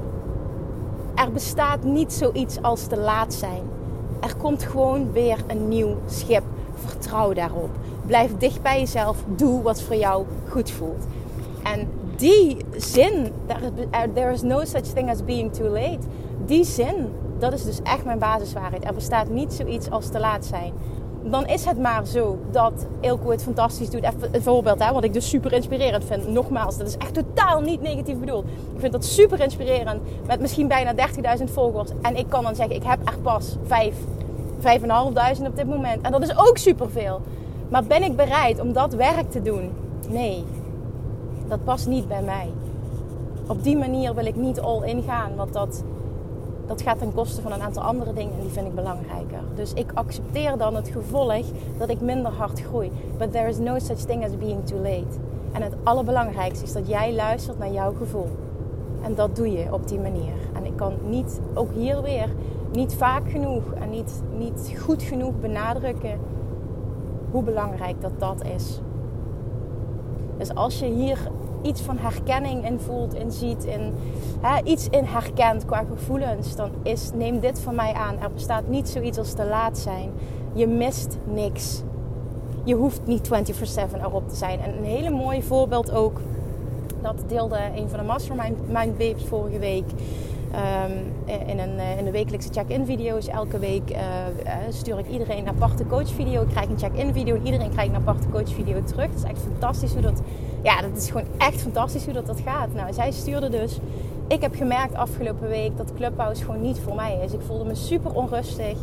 Er 1.14 1.32
bestaat 1.32 1.84
niet 1.84 2.12
zoiets 2.12 2.62
als 2.62 2.86
te 2.86 2.96
laat 2.98 3.34
zijn. 3.34 3.62
Er 4.20 4.36
komt 4.36 4.62
gewoon 4.62 5.12
weer 5.12 5.38
een 5.46 5.68
nieuw 5.68 5.96
schip. 6.06 6.42
Vertrouw 6.74 7.32
daarop. 7.32 7.70
Blijf 8.06 8.36
dicht 8.38 8.62
bij 8.62 8.78
jezelf. 8.78 9.24
Doe 9.36 9.62
wat 9.62 9.82
voor 9.82 9.96
jou 9.96 10.24
goed 10.48 10.70
voelt. 10.70 11.04
En 11.62 11.88
die 12.16 12.56
zin, 12.76 13.32
there 14.14 14.32
is 14.32 14.42
no 14.42 14.64
such 14.64 14.82
thing 14.82 15.10
as 15.10 15.24
being 15.24 15.52
too 15.52 15.68
late. 15.68 15.98
Die 16.46 16.64
zin, 16.64 17.08
dat 17.38 17.52
is 17.52 17.64
dus 17.64 17.82
echt 17.82 18.04
mijn 18.04 18.18
basiswaarheid. 18.18 18.84
Er 18.84 18.94
bestaat 18.94 19.28
niet 19.28 19.52
zoiets 19.52 19.90
als 19.90 20.08
te 20.08 20.20
laat 20.20 20.44
zijn. 20.44 20.72
Dan 21.22 21.46
is 21.46 21.64
het 21.64 21.78
maar 21.78 22.06
zo 22.06 22.38
dat 22.50 22.86
Ilko 23.00 23.30
het 23.30 23.42
fantastisch 23.42 23.90
doet. 23.90 24.02
Even 24.02 24.28
een 24.32 24.42
voorbeeld, 24.42 24.84
hè, 24.84 24.92
wat 24.92 25.04
ik 25.04 25.12
dus 25.12 25.28
super 25.28 25.52
inspirerend 25.52 26.04
vind. 26.04 26.28
Nogmaals, 26.28 26.78
dat 26.78 26.86
is 26.86 26.96
echt 26.96 27.14
totaal 27.14 27.60
niet 27.60 27.82
negatief 27.82 28.18
bedoeld. 28.18 28.44
Ik 28.44 28.80
vind 28.80 28.92
dat 28.92 29.04
super 29.04 29.40
inspirerend. 29.40 30.00
Met 30.26 30.40
misschien 30.40 30.68
bijna 30.68 30.94
30.000 31.38 31.44
volgers. 31.52 31.90
En 32.02 32.16
ik 32.16 32.28
kan 32.28 32.42
dan 32.42 32.54
zeggen, 32.54 32.76
ik 32.76 32.82
heb 32.82 32.98
er 33.08 33.18
pas 33.18 33.56
5 33.66 33.94
5.500 34.60 35.46
op 35.46 35.56
dit 35.56 35.66
moment. 35.66 36.02
En 36.02 36.12
dat 36.12 36.22
is 36.22 36.38
ook 36.38 36.58
superveel. 36.58 37.20
Maar 37.68 37.84
ben 37.84 38.02
ik 38.02 38.16
bereid 38.16 38.60
om 38.60 38.72
dat 38.72 38.94
werk 38.94 39.30
te 39.30 39.42
doen? 39.42 39.70
Nee, 40.08 40.44
dat 41.48 41.64
past 41.64 41.86
niet 41.86 42.08
bij 42.08 42.22
mij. 42.22 42.48
Op 43.46 43.62
die 43.62 43.76
manier 43.76 44.14
wil 44.14 44.26
ik 44.26 44.36
niet 44.36 44.60
all 44.60 44.82
in 44.82 45.02
gaan, 45.02 45.36
want 45.36 45.52
dat, 45.52 45.84
dat 46.70 46.82
gaat 46.82 46.98
ten 46.98 47.14
koste 47.14 47.42
van 47.42 47.52
een 47.52 47.60
aantal 47.60 47.82
andere 47.82 48.12
dingen 48.12 48.32
en 48.32 48.40
die 48.40 48.50
vind 48.50 48.66
ik 48.66 48.74
belangrijker. 48.74 49.38
Dus 49.54 49.72
ik 49.72 49.90
accepteer 49.94 50.58
dan 50.58 50.74
het 50.74 50.88
gevolg 50.88 51.44
dat 51.78 51.88
ik 51.88 52.00
minder 52.00 52.32
hard 52.32 52.60
groei. 52.60 52.92
But 53.18 53.32
there 53.32 53.48
is 53.48 53.58
no 53.58 53.78
such 53.78 53.98
thing 53.98 54.24
as 54.24 54.38
being 54.38 54.66
too 54.66 54.78
late. 54.78 55.18
En 55.52 55.62
het 55.62 55.74
allerbelangrijkste 55.82 56.64
is 56.64 56.72
dat 56.72 56.88
jij 56.88 57.14
luistert 57.14 57.58
naar 57.58 57.72
jouw 57.72 57.94
gevoel. 57.94 58.28
En 59.02 59.14
dat 59.14 59.36
doe 59.36 59.50
je 59.52 59.72
op 59.72 59.88
die 59.88 59.98
manier. 59.98 60.34
En 60.54 60.64
ik 60.64 60.76
kan 60.76 60.94
niet, 61.06 61.40
ook 61.54 61.72
hier 61.72 62.02
weer, 62.02 62.28
niet 62.72 62.94
vaak 62.94 63.30
genoeg 63.30 63.72
en 63.72 63.90
niet, 63.90 64.22
niet 64.38 64.72
goed 64.78 65.02
genoeg 65.02 65.40
benadrukken 65.40 66.18
hoe 67.30 67.42
belangrijk 67.42 68.00
dat 68.00 68.12
dat 68.18 68.44
is. 68.44 68.80
Dus 70.38 70.54
als 70.54 70.78
je 70.78 70.86
hier 70.86 71.30
iets 71.62 71.80
van 71.80 71.98
herkenning 71.98 72.64
in 72.64 72.80
voelt, 72.80 73.14
in 73.14 73.30
ziet, 73.30 73.64
in, 73.64 73.94
hè, 74.40 74.62
iets 74.64 74.88
in 74.88 75.04
herkent 75.04 75.64
qua 75.64 75.84
gevoelens, 75.90 76.56
dan 76.56 76.70
is, 76.82 77.10
neem 77.14 77.40
dit 77.40 77.60
van 77.60 77.74
mij 77.74 77.92
aan. 77.92 78.18
Er 78.18 78.32
bestaat 78.32 78.68
niet 78.68 78.88
zoiets 78.88 79.18
als 79.18 79.32
te 79.32 79.44
laat 79.44 79.78
zijn. 79.78 80.10
Je 80.52 80.66
mist 80.66 81.18
niks. 81.24 81.82
Je 82.64 82.74
hoeft 82.74 83.06
niet 83.06 83.28
24/7 83.28 84.00
erop 84.00 84.28
te 84.28 84.36
zijn. 84.36 84.60
En 84.60 84.78
een 84.78 84.84
hele 84.84 85.10
mooi 85.10 85.42
voorbeeld 85.42 85.90
ook, 85.90 86.20
dat 87.02 87.24
deelde 87.26 87.58
een 87.76 87.88
van 87.88 87.98
de 87.98 88.04
Mastermind 88.04 88.98
Babes 88.98 89.24
vorige 89.24 89.58
week. 89.58 89.84
Um, 90.54 91.12
in, 91.48 91.58
een, 91.58 91.78
eh, 91.78 91.98
in 91.98 92.04
de 92.04 92.10
wekelijkse 92.10 92.48
check-in 92.52 92.86
video's. 92.86 93.28
Elke 93.28 93.58
week 93.58 93.90
uh, 93.90 93.98
stuur 94.70 94.98
ik 94.98 95.08
iedereen 95.08 95.38
een 95.38 95.48
aparte 95.48 95.86
coachvideo. 95.86 96.42
Ik 96.42 96.48
krijg 96.48 96.68
een 96.68 96.78
check-in 96.78 97.12
video 97.12 97.34
en 97.34 97.44
iedereen 97.44 97.70
krijgt 97.70 97.90
een 97.90 98.00
aparte 98.00 98.28
coachvideo 98.28 98.82
terug. 98.82 99.06
Dat 99.06 99.16
is 99.16 99.22
echt 99.22 99.40
fantastisch 99.40 99.92
hoe 99.92 100.02
dat... 100.02 100.22
Ja, 100.62 100.80
dat 100.80 100.96
is 100.96 101.10
gewoon 101.10 101.26
echt 101.38 101.62
fantastisch 101.62 102.04
hoe 102.04 102.12
dat, 102.12 102.26
dat 102.26 102.40
gaat. 102.44 102.74
Nou, 102.74 102.92
zij 102.92 103.10
stuurde 103.10 103.48
dus... 103.48 103.78
Ik 104.28 104.40
heb 104.40 104.54
gemerkt 104.54 104.94
afgelopen 104.94 105.48
week 105.48 105.76
dat 105.76 105.94
Clubhouse 105.94 106.44
gewoon 106.44 106.60
niet 106.60 106.78
voor 106.78 106.94
mij 106.94 107.20
is. 107.24 107.32
Ik 107.32 107.40
voelde 107.46 107.64
me 107.64 107.74
super 107.74 108.14
onrustig. 108.14 108.78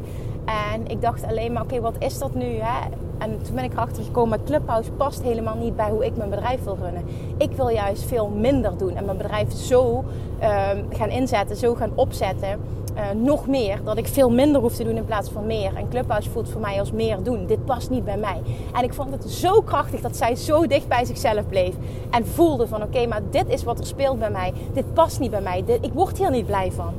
En 0.46 0.88
ik 0.88 1.01
dacht 1.01 1.24
alleen 1.24 1.53
maar, 1.53 1.62
oké, 1.62 1.81
wat 1.81 1.96
is 2.00 2.19
dat 2.19 2.34
nu? 2.34 2.46
Hè? 2.46 2.89
En 3.17 3.41
toen 3.41 3.55
ben 3.55 3.63
ik 3.63 3.74
erachter 3.74 4.03
gekomen, 4.03 4.43
Clubhouse 4.43 4.91
past 4.91 5.22
helemaal 5.22 5.55
niet 5.55 5.75
bij 5.75 5.89
hoe 5.89 6.05
ik 6.05 6.17
mijn 6.17 6.29
bedrijf 6.29 6.63
wil 6.63 6.77
runnen. 6.81 7.03
Ik 7.38 7.51
wil 7.51 7.69
juist 7.69 8.03
veel 8.03 8.27
minder 8.27 8.77
doen 8.77 8.96
en 8.96 9.05
mijn 9.05 9.17
bedrijf 9.17 9.51
zo 9.51 10.03
ehm, 10.39 10.84
gaan 10.89 11.10
inzetten, 11.10 11.55
zo 11.55 11.75
gaan 11.75 11.91
opzetten. 11.96 12.60
Uh, 12.98 13.04
nog 13.24 13.48
meer, 13.48 13.80
dat 13.84 13.98
ik 13.98 14.08
veel 14.08 14.30
minder 14.30 14.62
hoef 14.62 14.75
te 14.75 14.84
doen 14.84 14.96
in 14.96 15.06
plaats 15.06 15.30
van 15.30 15.46
meer. 15.46 15.75
En 15.75 15.89
Clubhouse 15.89 16.30
voelt 16.30 16.50
voor 16.50 16.62
mij 16.62 16.80
als 16.80 16.92
meer 16.92 17.24
doen. 17.24 17.46
Dit 17.46 17.66
past 17.66 17.89
niet 17.89 18.06
bij 18.06 18.18
mij. 18.18 18.42
En 18.74 18.84
ik 18.84 18.94
vond 18.94 19.12
het 19.12 19.32
zo 19.32 19.62
krachtig 19.62 20.01
dat 20.01 20.16
zij 20.16 20.36
zo 20.36 20.68
dicht 20.68 20.88
bij 20.88 21.06
zichzelf 21.06 21.48
bleef. 21.50 21.75
En 22.10 22.27
voelde 22.27 22.68
van 22.68 22.84
oké, 22.84 23.06
maar 23.06 23.22
dit 23.30 23.50
is 23.50 23.63
wat 23.63 23.80
er 23.80 23.86
speelt 23.86 24.20
bij 24.20 24.32
mij. 24.32 24.54
Dit 24.74 24.94
past 24.94 25.20
niet 25.20 25.32
bij 25.32 25.42
mij. 25.42 25.63
Ik 25.82 25.94
word 25.94 26.18
hier 26.18 26.32
niet 26.32 26.46
blij 26.46 26.72
van 26.72 26.94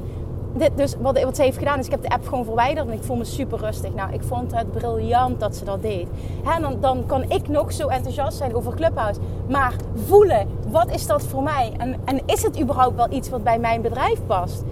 dus 0.74 0.94
wat, 1.00 1.22
wat, 1.22 1.36
ze 1.36 1.42
heeft 1.42 1.58
gedaan 1.58 1.78
is, 1.78 1.84
ik 1.84 1.90
heb 1.90 2.02
de 2.02 2.08
app 2.08 2.26
gewoon 2.26 2.44
verwijderd 2.44 2.86
en 2.86 2.92
ik 2.92 3.02
voel 3.02 3.16
me 3.16 3.24
super 3.24 3.58
rustig. 3.58 3.94
Nou, 3.94 4.12
ik 4.12 4.22
vond 4.22 4.54
het 4.54 4.72
briljant 4.72 5.40
dat 5.40 5.56
ze 5.56 5.64
dat 5.64 5.82
deed. 5.82 6.08
en 6.54 6.62
dan, 6.62 6.76
dan 6.80 7.06
kan 7.06 7.30
ik 7.30 7.48
nog 7.48 7.72
zo 7.72 7.88
enthousiast 7.88 8.36
zijn 8.36 8.54
over 8.54 8.74
Clubhouse. 8.74 9.20
Maar 9.48 9.74
voelen, 9.94 10.48
wat 10.68 10.90
is 10.90 11.06
dat 11.06 11.22
voor 11.22 11.42
mij? 11.42 11.72
En, 11.78 11.96
en 12.04 12.20
is 12.26 12.42
het 12.42 12.60
überhaupt 12.60 12.96
wel 12.96 13.12
iets 13.12 13.28
wat 13.28 13.44
bij 13.44 13.58
mijn 13.58 13.82
bedrijf 13.82 14.26
past? 14.26 14.64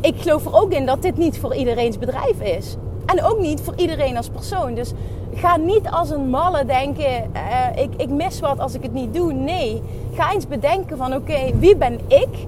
Ik 0.00 0.14
geloof 0.16 0.44
er 0.44 0.54
ook 0.54 0.72
in 0.72 0.86
dat 0.86 1.02
dit 1.02 1.16
niet 1.16 1.38
voor 1.38 1.54
iedereen's 1.54 1.98
bedrijf 1.98 2.40
is. 2.40 2.76
En 3.06 3.24
ook 3.24 3.38
niet 3.38 3.60
voor 3.60 3.74
iedereen 3.76 4.16
als 4.16 4.28
persoon. 4.28 4.74
Dus 4.74 4.92
ga 5.34 5.56
niet 5.56 5.90
als 5.90 6.10
een 6.10 6.30
malle 6.30 6.64
denken, 6.64 7.30
uh, 7.34 7.82
ik, 7.82 7.90
ik 7.96 8.08
mis 8.08 8.40
wat 8.40 8.58
als 8.58 8.74
ik 8.74 8.82
het 8.82 8.92
niet 8.92 9.14
doe. 9.14 9.32
Nee, 9.32 9.82
ga 10.14 10.32
eens 10.32 10.46
bedenken 10.46 10.96
van 10.96 11.14
oké, 11.14 11.58
wie 11.58 11.76
ben 11.76 12.00
ik? 12.08 12.46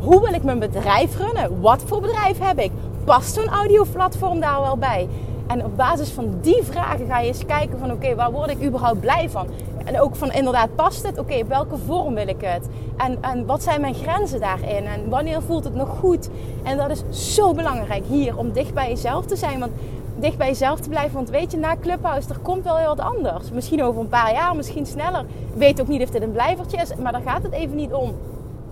Hoe 0.00 0.20
wil 0.20 0.32
ik 0.32 0.42
mijn 0.42 0.58
bedrijf 0.58 1.18
runnen? 1.18 1.60
Wat 1.60 1.82
voor 1.84 2.00
bedrijf 2.00 2.38
heb 2.38 2.58
ik? 2.58 2.70
Past 3.04 3.34
zo'n 3.34 3.48
audioplatform 3.48 4.40
daar 4.40 4.60
wel 4.60 4.76
bij? 4.76 5.08
En 5.46 5.64
op 5.64 5.76
basis 5.76 6.10
van 6.10 6.38
die 6.40 6.62
vragen 6.62 7.06
ga 7.06 7.20
je 7.20 7.28
eens 7.28 7.46
kijken 7.46 7.78
van 7.78 7.92
oké, 7.92 8.14
waar 8.14 8.32
word 8.32 8.50
ik 8.50 8.62
überhaupt 8.62 9.00
blij 9.00 9.30
van? 9.30 9.46
En 9.86 10.00
ook 10.00 10.16
van 10.16 10.32
inderdaad, 10.32 10.74
past 10.74 11.02
het? 11.02 11.18
Oké, 11.18 11.46
welke 11.46 11.76
vorm 11.76 12.14
wil 12.14 12.28
ik 12.28 12.40
het? 12.40 12.68
En, 12.96 13.18
en 13.20 13.46
wat 13.46 13.62
zijn 13.62 13.80
mijn 13.80 13.94
grenzen 13.94 14.40
daarin? 14.40 14.84
En 14.86 15.08
wanneer 15.08 15.42
voelt 15.42 15.64
het 15.64 15.74
nog 15.74 15.88
goed? 15.98 16.28
En 16.62 16.76
dat 16.76 16.90
is 16.90 17.34
zo 17.34 17.54
belangrijk 17.54 18.04
hier, 18.06 18.38
om 18.38 18.52
dicht 18.52 18.74
bij 18.74 18.88
jezelf 18.88 19.26
te 19.26 19.36
zijn. 19.36 19.58
Want 19.58 19.72
dicht 20.18 20.36
bij 20.36 20.46
jezelf 20.46 20.80
te 20.80 20.88
blijven. 20.88 21.14
Want 21.14 21.30
weet 21.30 21.50
je, 21.50 21.58
na 21.58 21.76
Clubhouse, 21.80 22.28
er 22.28 22.38
komt 22.38 22.64
wel 22.64 22.76
heel 22.76 22.96
wat 22.96 23.00
anders. 23.00 23.50
Misschien 23.50 23.82
over 23.82 24.00
een 24.00 24.08
paar 24.08 24.32
jaar, 24.32 24.56
misschien 24.56 24.86
sneller. 24.86 25.20
Ik 25.20 25.58
weet 25.58 25.80
ook 25.80 25.88
niet 25.88 26.02
of 26.02 26.10
dit 26.10 26.22
een 26.22 26.32
blijvertje 26.32 26.76
is, 26.76 26.96
maar 26.96 27.12
daar 27.12 27.22
gaat 27.22 27.42
het 27.42 27.52
even 27.52 27.76
niet 27.76 27.92
om. 27.92 28.14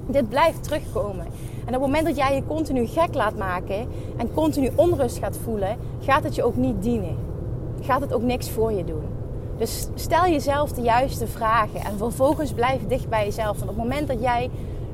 Dit 0.06 0.28
blijft 0.28 0.62
terugkomen. 0.62 1.26
En 1.64 1.74
op 1.74 1.82
het 1.82 1.90
moment 1.90 2.06
dat 2.06 2.16
jij 2.16 2.34
je 2.34 2.46
continu 2.46 2.86
gek 2.86 3.14
laat 3.14 3.36
maken 3.36 3.88
en 4.16 4.34
continu 4.34 4.70
onrust 4.74 5.18
gaat 5.18 5.38
voelen, 5.44 5.76
gaat 6.00 6.24
het 6.24 6.34
je 6.34 6.44
ook 6.44 6.56
niet 6.56 6.82
dienen. 6.82 7.16
Gaat 7.80 8.00
het 8.00 8.12
ook 8.12 8.22
niks 8.22 8.50
voor 8.50 8.72
je 8.72 8.84
doen. 8.84 9.02
Dus 9.58 9.88
stel 9.94 10.22
jezelf 10.22 10.72
de 10.72 10.82
juiste 10.82 11.26
vragen 11.26 11.80
en 11.80 11.98
vervolgens 11.98 12.52
blijf 12.52 12.86
dicht 12.86 13.08
bij 13.08 13.24
jezelf. 13.24 13.58
Want 13.58 13.70
op 13.70 13.76
het 13.76 13.76
moment 13.76 14.08
dat 14.08 14.20
jij 14.20 14.50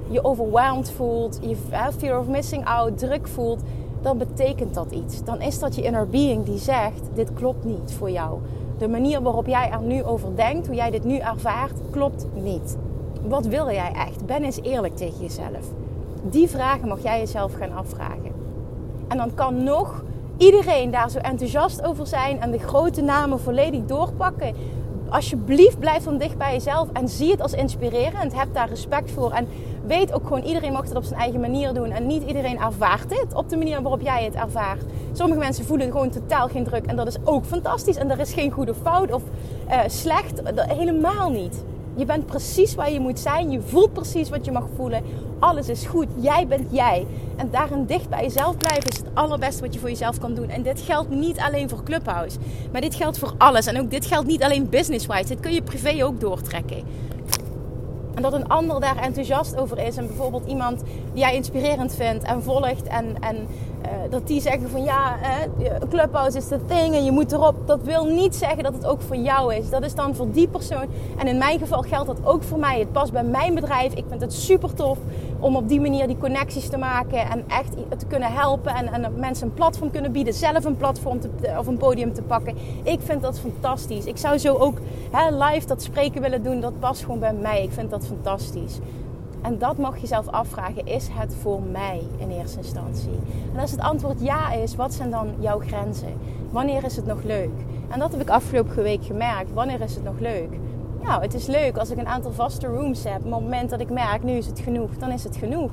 je 0.08 0.24
overwhelmed 0.24 0.90
voelt, 0.90 1.38
je 1.42 1.56
fear 1.98 2.18
of 2.18 2.26
missing 2.26 2.66
out, 2.66 2.98
druk 2.98 3.28
voelt, 3.28 3.60
dan 4.02 4.18
betekent 4.18 4.74
dat 4.74 4.90
iets. 4.90 5.24
Dan 5.24 5.40
is 5.40 5.58
dat 5.58 5.74
je 5.74 5.82
inner 5.82 6.08
being 6.08 6.44
die 6.44 6.58
zegt: 6.58 7.00
dit 7.14 7.34
klopt 7.34 7.64
niet 7.64 7.92
voor 7.98 8.10
jou. 8.10 8.38
De 8.78 8.88
manier 8.88 9.22
waarop 9.22 9.46
jij 9.46 9.70
er 9.70 9.82
nu 9.82 10.04
over 10.04 10.36
denkt, 10.36 10.66
hoe 10.66 10.76
jij 10.76 10.90
dit 10.90 11.04
nu 11.04 11.16
ervaart, 11.16 11.78
klopt 11.90 12.26
niet. 12.34 12.76
Wat 13.28 13.46
wil 13.46 13.70
jij 13.70 13.92
echt? 13.92 14.26
Ben 14.26 14.42
eens 14.42 14.62
eerlijk 14.62 14.96
tegen 14.96 15.20
jezelf. 15.20 15.72
Die 16.22 16.48
vragen 16.48 16.88
mag 16.88 17.02
jij 17.02 17.18
jezelf 17.18 17.52
gaan 17.52 17.72
afvragen. 17.72 18.32
En 19.08 19.16
dan 19.16 19.34
kan 19.34 19.62
nog 19.62 20.04
iedereen 20.40 20.90
daar 20.90 21.10
zo 21.10 21.18
enthousiast 21.18 21.82
over 21.82 22.06
zijn 22.06 22.40
en 22.40 22.50
de 22.50 22.58
grote 22.58 23.00
namen 23.00 23.40
volledig 23.40 23.84
doorpakken. 23.86 24.54
Alsjeblieft, 25.08 25.78
blijf 25.78 26.04
dan 26.04 26.18
dicht 26.18 26.38
bij 26.38 26.52
jezelf 26.52 26.88
en 26.92 27.08
zie 27.08 27.30
het 27.30 27.42
als 27.42 27.52
inspirerend. 27.52 28.34
Heb 28.38 28.48
daar 28.54 28.68
respect 28.68 29.10
voor. 29.10 29.32
En 29.32 29.48
weet 29.86 30.12
ook 30.12 30.22
gewoon, 30.26 30.42
iedereen 30.42 30.72
mag 30.72 30.84
het 30.88 30.96
op 30.96 31.04
zijn 31.04 31.20
eigen 31.20 31.40
manier 31.40 31.74
doen. 31.74 31.90
En 31.90 32.06
niet 32.06 32.22
iedereen 32.22 32.58
ervaart 32.58 33.08
dit 33.08 33.34
op 33.34 33.48
de 33.48 33.56
manier 33.56 33.82
waarop 33.82 34.00
jij 34.00 34.24
het 34.24 34.34
ervaart. 34.34 34.82
Sommige 35.12 35.40
mensen 35.40 35.64
voelen 35.64 35.90
gewoon 35.90 36.10
totaal 36.10 36.48
geen 36.48 36.64
druk. 36.64 36.86
En 36.86 36.96
dat 36.96 37.06
is 37.06 37.16
ook 37.24 37.44
fantastisch. 37.44 37.96
En 37.96 38.10
er 38.10 38.20
is 38.20 38.32
geen 38.32 38.50
goede 38.50 38.74
fout 38.74 39.12
of 39.12 39.22
uh, 39.68 39.78
slecht. 39.86 40.42
Helemaal 40.54 41.30
niet. 41.30 41.64
Je 41.94 42.04
bent 42.04 42.26
precies 42.26 42.74
waar 42.74 42.92
je 42.92 43.00
moet 43.00 43.18
zijn. 43.18 43.50
Je 43.50 43.60
voelt 43.60 43.92
precies 43.92 44.30
wat 44.30 44.44
je 44.44 44.52
mag 44.52 44.66
voelen. 44.76 45.02
Alles 45.40 45.68
is 45.68 45.86
goed. 45.86 46.06
Jij 46.16 46.46
bent 46.46 46.72
jij. 46.72 47.06
En 47.36 47.50
daarin 47.50 47.84
dicht 47.84 48.08
bij 48.08 48.22
jezelf 48.22 48.56
blijven 48.56 48.90
is 48.90 48.96
het 48.96 49.14
allerbeste 49.14 49.62
wat 49.62 49.74
je 49.74 49.80
voor 49.80 49.88
jezelf 49.88 50.18
kan 50.18 50.34
doen. 50.34 50.48
En 50.48 50.62
dit 50.62 50.80
geldt 50.80 51.10
niet 51.10 51.38
alleen 51.38 51.68
voor 51.68 51.82
Clubhouse. 51.82 52.38
Maar 52.72 52.80
dit 52.80 52.94
geldt 52.94 53.18
voor 53.18 53.34
alles. 53.38 53.66
En 53.66 53.80
ook 53.80 53.90
dit 53.90 54.06
geldt 54.06 54.26
niet 54.26 54.42
alleen 54.42 54.68
business-wise. 54.68 55.28
Dit 55.28 55.40
kun 55.40 55.52
je 55.52 55.62
privé 55.62 56.04
ook 56.04 56.20
doortrekken. 56.20 56.82
En 58.14 58.22
dat 58.22 58.32
een 58.32 58.48
ander 58.48 58.80
daar 58.80 58.96
enthousiast 58.96 59.56
over 59.56 59.78
is. 59.78 59.96
En 59.96 60.06
bijvoorbeeld 60.06 60.46
iemand 60.46 60.80
die 61.12 61.20
jij 61.20 61.34
inspirerend 61.34 61.94
vindt 61.94 62.24
en 62.24 62.42
volgt. 62.42 62.86
En, 62.86 63.16
en 63.20 63.46
uh, 63.84 64.10
dat 64.10 64.26
die 64.26 64.40
zeggen 64.40 64.70
van 64.70 64.82
ja, 64.82 65.16
uh, 65.58 65.68
Clubhouse 65.88 66.36
is 66.36 66.48
the 66.48 66.64
thing 66.66 66.94
en 66.94 67.04
je 67.04 67.10
moet 67.10 67.32
erop. 67.32 67.66
Dat 67.66 67.82
wil 67.82 68.04
niet 68.04 68.36
zeggen 68.36 68.62
dat 68.62 68.74
het 68.74 68.86
ook 68.86 69.00
voor 69.00 69.16
jou 69.16 69.54
is. 69.54 69.70
Dat 69.70 69.84
is 69.84 69.94
dan 69.94 70.14
voor 70.14 70.30
die 70.30 70.48
persoon. 70.48 70.86
En 71.18 71.26
in 71.26 71.38
mijn 71.38 71.58
geval 71.58 71.82
geldt 71.82 72.06
dat 72.06 72.18
ook 72.24 72.42
voor 72.42 72.58
mij. 72.58 72.78
Het 72.78 72.92
past 72.92 73.12
bij 73.12 73.24
mijn 73.24 73.54
bedrijf. 73.54 73.94
Ik 73.94 74.04
vind 74.08 74.20
het 74.20 74.32
super 74.32 74.74
tof 74.74 74.98
om 75.40 75.56
op 75.56 75.68
die 75.68 75.80
manier 75.80 76.06
die 76.06 76.18
connecties 76.18 76.68
te 76.68 76.76
maken. 76.76 77.18
En 77.30 77.44
echt 77.48 77.72
te 77.98 78.06
kunnen 78.06 78.32
helpen. 78.32 78.74
En, 78.74 78.92
en 78.92 79.14
mensen 79.18 79.46
een 79.46 79.54
platform 79.54 79.90
kunnen 79.90 80.12
bieden. 80.12 80.34
Zelf 80.34 80.64
een 80.64 80.76
platform 80.76 81.18
of 81.58 81.66
een 81.66 81.76
podium 81.76 82.12
te 82.12 82.22
pakken. 82.22 82.56
Ik 82.82 83.00
vind 83.02 83.22
dat 83.22 83.38
fantastisch. 83.38 84.04
Ik 84.04 84.16
zou 84.16 84.38
zo 84.38 84.54
ook 84.54 84.78
hè, 85.10 85.44
live 85.44 85.66
dat 85.66 85.82
spreken 85.82 86.22
willen 86.22 86.42
doen. 86.42 86.60
Dat 86.60 86.78
past 86.78 87.02
gewoon 87.02 87.18
bij 87.18 87.34
mij. 87.34 87.62
Ik 87.62 87.72
vind 87.72 87.90
dat 87.90 88.06
fantastisch. 88.06 88.78
En 89.42 89.58
dat 89.58 89.78
mag 89.78 89.96
je 89.98 90.06
zelf 90.06 90.28
afvragen. 90.28 90.86
Is 90.86 91.08
het 91.12 91.34
voor 91.40 91.62
mij 91.62 92.02
in 92.16 92.30
eerste 92.30 92.58
instantie? 92.58 93.18
En 93.54 93.60
als 93.60 93.70
het 93.70 93.80
antwoord 93.80 94.20
ja 94.20 94.52
is, 94.52 94.76
wat 94.76 94.94
zijn 94.94 95.10
dan 95.10 95.28
jouw 95.38 95.58
grenzen? 95.58 96.14
Wanneer 96.50 96.84
is 96.84 96.96
het 96.96 97.06
nog 97.06 97.22
leuk? 97.22 97.50
En 97.88 97.98
dat 97.98 98.12
heb 98.12 98.20
ik 98.20 98.30
afgelopen 98.30 98.82
week 98.82 99.04
gemerkt. 99.04 99.52
Wanneer 99.52 99.80
is 99.80 99.94
het 99.94 100.04
nog 100.04 100.18
leuk? 100.18 100.58
Nou, 101.02 101.22
het 101.22 101.34
is 101.34 101.46
leuk 101.46 101.76
als 101.76 101.90
ik 101.90 101.98
een 101.98 102.06
aantal 102.06 102.32
vaste 102.32 102.66
rooms 102.66 103.04
heb. 103.04 103.16
Op 103.16 103.22
het 103.22 103.30
moment 103.30 103.70
dat 103.70 103.80
ik 103.80 103.90
merk, 103.90 104.22
nu 104.22 104.32
is 104.32 104.46
het 104.46 104.60
genoeg, 104.60 104.90
dan 104.98 105.10
is 105.10 105.24
het 105.24 105.36
genoeg. 105.36 105.72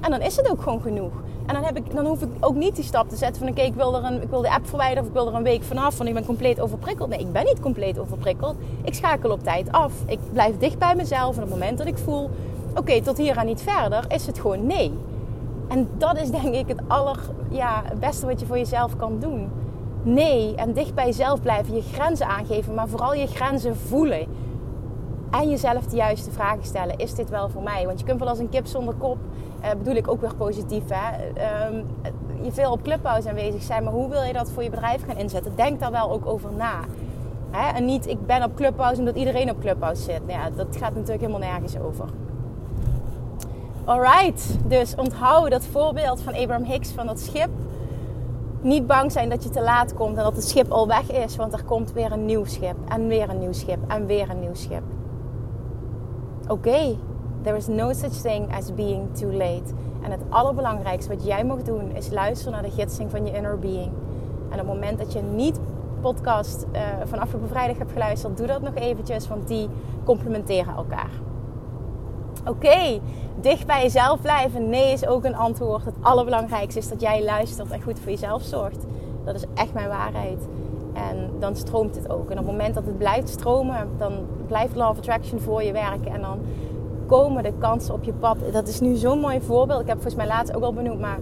En 0.00 0.10
dan 0.10 0.20
is 0.20 0.36
het 0.36 0.50
ook 0.50 0.62
gewoon 0.62 0.80
genoeg. 0.80 1.12
En 1.46 1.54
dan, 1.54 1.64
heb 1.64 1.76
ik, 1.76 1.94
dan 1.94 2.06
hoef 2.06 2.22
ik 2.22 2.28
ook 2.40 2.54
niet 2.54 2.74
die 2.74 2.84
stap 2.84 3.08
te 3.08 3.16
zetten 3.16 3.42
van... 3.42 3.50
oké, 3.50 3.60
ik, 3.60 3.74
wil 3.74 3.96
er 3.96 4.04
een, 4.04 4.22
ik 4.22 4.28
wil 4.28 4.40
de 4.40 4.50
app 4.50 4.66
verwijderen 4.66 5.02
of 5.02 5.08
ik 5.08 5.14
wil 5.14 5.28
er 5.28 5.34
een 5.34 5.42
week 5.42 5.62
vanaf... 5.62 5.96
want 5.96 6.08
ik 6.08 6.14
ben 6.14 6.24
compleet 6.24 6.60
overprikkeld. 6.60 7.08
Nee, 7.08 7.18
ik 7.18 7.32
ben 7.32 7.44
niet 7.44 7.60
compleet 7.60 7.98
overprikkeld. 7.98 8.56
Ik 8.82 8.94
schakel 8.94 9.30
op 9.30 9.42
tijd 9.42 9.72
af. 9.72 9.92
Ik 10.06 10.18
blijf 10.32 10.56
dicht 10.56 10.78
bij 10.78 10.94
mezelf. 10.94 11.36
En 11.36 11.42
op 11.42 11.48
het 11.48 11.58
moment 11.58 11.78
dat 11.78 11.86
ik 11.86 11.98
voel 11.98 12.30
oké, 12.74 13.02
tot 13.02 13.16
hier 13.16 13.36
en 13.36 13.46
niet 13.46 13.62
verder, 13.62 14.04
is 14.08 14.26
het 14.26 14.38
gewoon 14.38 14.66
nee. 14.66 14.92
En 15.68 15.88
dat 15.98 16.20
is 16.20 16.30
denk 16.30 16.54
ik 16.54 16.68
het 16.68 16.80
aller, 16.86 17.18
ja, 17.50 17.82
beste 18.00 18.26
wat 18.26 18.40
je 18.40 18.46
voor 18.46 18.58
jezelf 18.58 18.96
kan 18.96 19.18
doen. 19.18 19.50
Nee, 20.02 20.54
en 20.54 20.72
dicht 20.72 20.94
bij 20.94 21.06
jezelf 21.06 21.40
blijven, 21.40 21.74
je 21.74 21.82
grenzen 21.82 22.26
aangeven, 22.26 22.74
maar 22.74 22.88
vooral 22.88 23.14
je 23.14 23.26
grenzen 23.26 23.76
voelen. 23.76 24.26
En 25.30 25.50
jezelf 25.50 25.86
de 25.86 25.96
juiste 25.96 26.30
vragen 26.30 26.64
stellen. 26.64 26.98
Is 26.98 27.14
dit 27.14 27.30
wel 27.30 27.48
voor 27.48 27.62
mij? 27.62 27.86
Want 27.86 27.98
je 27.98 28.06
kunt 28.06 28.18
wel 28.20 28.28
als 28.28 28.38
een 28.38 28.48
kip 28.48 28.66
zonder 28.66 28.94
kop, 28.94 29.18
eh, 29.60 29.70
bedoel 29.70 29.94
ik 29.94 30.08
ook 30.08 30.20
weer 30.20 30.34
positief, 30.34 30.82
hè? 30.88 31.28
Uh, 31.36 31.78
je 32.42 32.52
veel 32.52 32.72
op 32.72 32.82
Clubhouse 32.82 33.28
aanwezig 33.28 33.62
zijn, 33.62 33.84
maar 33.84 33.92
hoe 33.92 34.08
wil 34.08 34.22
je 34.22 34.32
dat 34.32 34.50
voor 34.50 34.62
je 34.62 34.70
bedrijf 34.70 35.04
gaan 35.06 35.16
inzetten? 35.16 35.52
Denk 35.56 35.80
daar 35.80 35.90
wel 35.90 36.10
ook 36.10 36.26
over 36.26 36.50
na. 36.52 36.80
Hè? 37.50 37.76
En 37.76 37.84
niet, 37.84 38.06
ik 38.06 38.26
ben 38.26 38.42
op 38.42 38.54
Clubhouse 38.54 38.98
omdat 38.98 39.16
iedereen 39.16 39.50
op 39.50 39.60
Clubhouse 39.60 40.02
zit. 40.02 40.26
Nou 40.26 40.38
ja, 40.40 40.50
dat 40.50 40.76
gaat 40.76 40.94
natuurlijk 40.94 41.20
helemaal 41.20 41.48
nergens 41.50 41.78
over. 41.78 42.08
Alright, 43.86 44.58
dus 44.66 44.94
onthoud 44.94 45.50
dat 45.50 45.64
voorbeeld 45.64 46.20
van 46.20 46.34
Abraham 46.34 46.64
Hicks 46.64 46.90
van 46.90 47.06
dat 47.06 47.20
schip. 47.20 47.48
Niet 48.60 48.86
bang 48.86 49.12
zijn 49.12 49.28
dat 49.28 49.42
je 49.42 49.50
te 49.50 49.62
laat 49.62 49.94
komt 49.94 50.16
en 50.16 50.22
dat 50.22 50.36
het 50.36 50.48
schip 50.48 50.70
al 50.70 50.86
weg 50.86 51.12
is, 51.12 51.36
want 51.36 51.52
er 51.52 51.64
komt 51.64 51.92
weer 51.92 52.12
een 52.12 52.24
nieuw 52.24 52.44
schip 52.44 52.76
en 52.88 53.06
weer 53.06 53.30
een 53.30 53.38
nieuw 53.38 53.52
schip 53.52 53.78
en 53.88 54.06
weer 54.06 54.30
een 54.30 54.40
nieuw 54.40 54.54
schip. 54.54 54.82
Oké, 56.48 56.96
there 57.42 57.56
is 57.56 57.66
no 57.66 57.92
such 57.92 58.12
thing 58.12 58.54
as 58.56 58.74
being 58.74 59.16
too 59.16 59.32
late. 59.32 59.72
En 60.02 60.10
het 60.10 60.20
allerbelangrijkste 60.28 61.14
wat 61.14 61.24
jij 61.24 61.44
mag 61.44 61.62
doen 61.62 61.90
is 61.90 62.10
luisteren 62.10 62.52
naar 62.52 62.62
de 62.62 62.70
gidsing 62.70 63.10
van 63.10 63.26
je 63.26 63.32
inner 63.32 63.58
being. 63.58 63.92
En 64.50 64.60
op 64.60 64.66
het 64.66 64.66
moment 64.66 64.98
dat 64.98 65.12
je 65.12 65.20
niet 65.20 65.60
podcast 66.00 66.66
uh, 66.72 66.80
van 67.04 67.18
afgelopen 67.18 67.48
vrijdag 67.48 67.78
hebt 67.78 67.92
geluisterd, 67.92 68.36
doe 68.36 68.46
dat 68.46 68.62
nog 68.62 68.74
eventjes, 68.74 69.28
want 69.28 69.48
die 69.48 69.68
complementeren 70.04 70.74
elkaar. 70.74 71.10
Oké, 72.46 73.00
dicht 73.40 73.66
bij 73.66 73.82
jezelf 73.82 74.20
blijven. 74.20 74.68
Nee 74.68 74.92
is 74.92 75.06
ook 75.06 75.24
een 75.24 75.36
antwoord. 75.36 75.84
Het 75.84 75.94
allerbelangrijkste 76.00 76.78
is 76.78 76.88
dat 76.88 77.00
jij 77.00 77.24
luistert 77.24 77.70
en 77.70 77.82
goed 77.82 77.98
voor 77.98 78.10
jezelf 78.10 78.42
zorgt. 78.42 78.84
Dat 79.24 79.34
is 79.34 79.44
echt 79.54 79.72
mijn 79.72 79.88
waarheid. 79.88 80.48
En 80.92 81.30
dan 81.38 81.56
stroomt 81.56 81.94
het 81.94 82.10
ook. 82.10 82.30
En 82.30 82.38
op 82.38 82.44
het 82.44 82.52
moment 82.52 82.74
dat 82.74 82.84
het 82.84 82.98
blijft 82.98 83.28
stromen, 83.28 83.88
dan 83.98 84.12
blijft 84.46 84.74
Law 84.74 84.90
of 84.90 84.98
Attraction 84.98 85.40
voor 85.40 85.62
je 85.62 85.72
werken. 85.72 86.12
En 86.12 86.20
dan 86.20 86.38
komen 87.06 87.42
de 87.42 87.52
kansen 87.58 87.94
op 87.94 88.04
je 88.04 88.12
pad. 88.12 88.36
Dat 88.52 88.68
is 88.68 88.80
nu 88.80 88.94
zo'n 88.94 89.20
mooi 89.20 89.40
voorbeeld. 89.40 89.80
Ik 89.80 89.86
heb 89.86 89.96
volgens 89.96 90.14
mij 90.14 90.26
laatst 90.26 90.54
ook 90.54 90.62
al 90.62 90.72
benoemd, 90.72 91.00
maar 91.00 91.18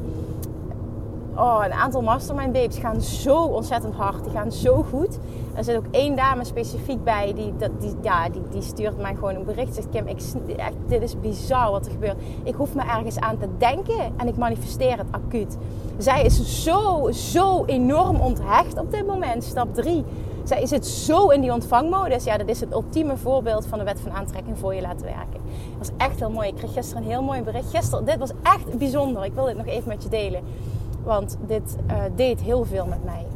oh, 1.34 1.62
een 1.64 1.72
aantal 1.72 2.02
mastermind 2.02 2.52
babes 2.52 2.78
gaan 2.78 3.00
zo 3.00 3.44
ontzettend 3.44 3.94
hard. 3.94 4.24
Die 4.24 4.32
gaan 4.32 4.52
zo 4.52 4.82
goed. 4.90 5.18
Er 5.54 5.64
zit 5.64 5.76
ook 5.76 5.86
één 5.90 6.16
dame 6.16 6.44
specifiek 6.44 7.04
bij. 7.04 7.32
Die, 7.34 7.52
die, 7.78 7.94
ja, 8.02 8.28
die, 8.28 8.42
die 8.50 8.62
stuurt 8.62 8.98
mij 8.98 9.14
gewoon 9.14 9.34
een 9.34 9.44
bericht. 9.44 9.74
Zegt 9.74 9.88
Kim, 9.88 10.06
ik, 10.06 10.20
echt, 10.56 10.74
dit 10.86 11.02
is 11.02 11.20
bizar 11.20 11.70
wat 11.70 11.86
er 11.86 11.92
gebeurt. 11.92 12.16
Ik 12.42 12.54
hoef 12.54 12.74
me 12.74 12.82
ergens 12.82 13.18
aan 13.18 13.38
te 13.38 13.48
denken. 13.58 14.12
En 14.16 14.28
ik 14.28 14.36
manifesteer 14.36 14.98
het 14.98 15.06
acuut. 15.10 15.56
Zij 15.98 16.24
is 16.24 16.62
zo, 16.62 17.10
zo 17.10 17.64
enorm 17.64 18.16
onthecht 18.16 18.78
op 18.78 18.90
dit 18.90 19.06
moment. 19.06 19.44
Stap 19.44 19.74
3. 19.74 20.04
Zij 20.44 20.66
zit 20.66 20.86
zo 20.86 21.28
in 21.28 21.40
die 21.40 21.52
ontvangmodus. 21.52 22.24
Ja, 22.24 22.36
dat 22.36 22.48
is 22.48 22.60
het 22.60 22.72
ultieme 22.72 23.16
voorbeeld 23.16 23.66
van 23.66 23.78
de 23.78 23.84
wet 23.84 24.00
van 24.00 24.12
aantrekking 24.12 24.58
voor 24.58 24.74
je 24.74 24.80
laten 24.80 25.04
werken. 25.04 25.40
Dat 25.78 25.88
was 25.88 25.90
echt 25.96 26.18
heel 26.18 26.30
mooi. 26.30 26.48
Ik 26.48 26.54
kreeg 26.54 26.72
gisteren 26.72 27.02
een 27.02 27.08
heel 27.08 27.22
mooi 27.22 27.42
bericht. 27.42 27.70
Gisteren, 27.70 28.04
dit 28.04 28.18
was 28.18 28.30
echt 28.42 28.78
bijzonder. 28.78 29.24
Ik 29.24 29.32
wil 29.32 29.44
dit 29.44 29.56
nog 29.56 29.66
even 29.66 29.88
met 29.88 30.02
je 30.02 30.08
delen. 30.08 30.42
Want 31.04 31.36
dit 31.46 31.76
uh, 31.90 31.96
deed 32.16 32.40
heel 32.40 32.64
veel 32.64 32.86
met 32.86 33.04
mij. 33.04 33.26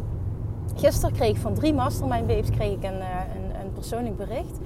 Gisteren 0.77 1.15
kreeg 1.15 1.31
ik 1.31 1.37
van 1.37 1.55
drie 1.55 1.75
mastermind 1.75 2.27
babes 2.27 2.51
kreeg 2.51 2.73
ik 2.73 2.83
een, 2.83 2.99
uh, 2.99 3.21
een, 3.35 3.61
een, 3.61 3.73
persoonlijk 3.73 4.17
bericht. 4.17 4.59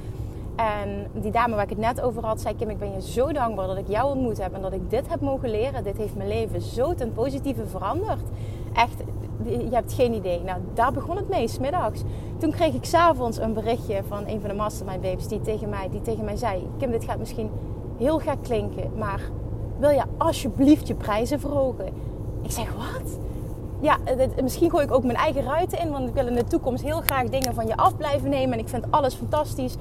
En 0.56 1.06
die 1.12 1.30
dame 1.30 1.54
waar 1.54 1.64
ik 1.64 1.70
het 1.70 1.78
net 1.78 2.00
over 2.00 2.24
had, 2.24 2.40
zei 2.40 2.56
Kim, 2.56 2.70
ik 2.70 2.78
ben 2.78 2.92
je 2.92 3.02
zo 3.02 3.32
dankbaar 3.32 3.66
dat 3.66 3.76
ik 3.76 3.88
jou 3.88 4.10
ontmoet 4.10 4.42
heb 4.42 4.54
en 4.54 4.60
dat 4.60 4.72
ik 4.72 4.90
dit 4.90 5.08
heb 5.08 5.20
mogen 5.20 5.50
leren. 5.50 5.84
Dit 5.84 5.96
heeft 5.96 6.16
mijn 6.16 6.28
leven 6.28 6.60
zo 6.60 6.94
ten 6.94 7.12
positieve 7.12 7.66
veranderd. 7.66 8.22
Echt, 8.72 9.02
je 9.44 9.68
hebt 9.70 9.92
geen 9.92 10.12
idee. 10.12 10.40
Nou, 10.42 10.60
daar 10.74 10.92
begon 10.92 11.16
het 11.16 11.28
mee, 11.28 11.48
smiddags. 11.48 12.02
Toen 12.38 12.50
kreeg 12.50 12.74
ik 12.74 12.84
s'avonds 12.84 13.38
een 13.38 13.52
berichtje 13.52 14.02
van 14.08 14.26
een 14.26 14.40
van 14.40 14.48
de 14.48 14.56
mastermind 14.56 15.00
babes 15.00 15.28
die 15.28 15.40
tegen 15.40 15.68
mij, 15.68 15.88
die 15.90 16.02
tegen 16.02 16.24
mij 16.24 16.36
zei... 16.36 16.68
Kim, 16.78 16.90
dit 16.90 17.04
gaat 17.04 17.18
misschien 17.18 17.50
heel 17.98 18.18
gek 18.18 18.42
klinken, 18.42 18.90
maar 18.96 19.20
wil 19.78 19.90
je 19.90 20.04
alsjeblieft 20.16 20.88
je 20.88 20.94
prijzen 20.94 21.40
verhogen? 21.40 21.86
Ik 22.42 22.50
zeg, 22.50 22.72
wat? 22.72 23.18
Ja, 23.80 23.98
misschien 24.42 24.70
gooi 24.70 24.84
ik 24.84 24.92
ook 24.92 25.04
mijn 25.04 25.18
eigen 25.18 25.42
ruiten 25.42 25.78
in, 25.78 25.90
want 25.90 26.08
ik 26.08 26.14
wil 26.14 26.26
in 26.26 26.34
de 26.34 26.44
toekomst 26.44 26.82
heel 26.82 27.00
graag 27.00 27.28
dingen 27.28 27.54
van 27.54 27.66
je 27.66 27.76
af 27.76 27.96
blijven 27.96 28.30
nemen. 28.30 28.52
En 28.52 28.58
ik 28.58 28.68
vind 28.68 28.84
alles 28.90 29.14
fantastisch. 29.14 29.74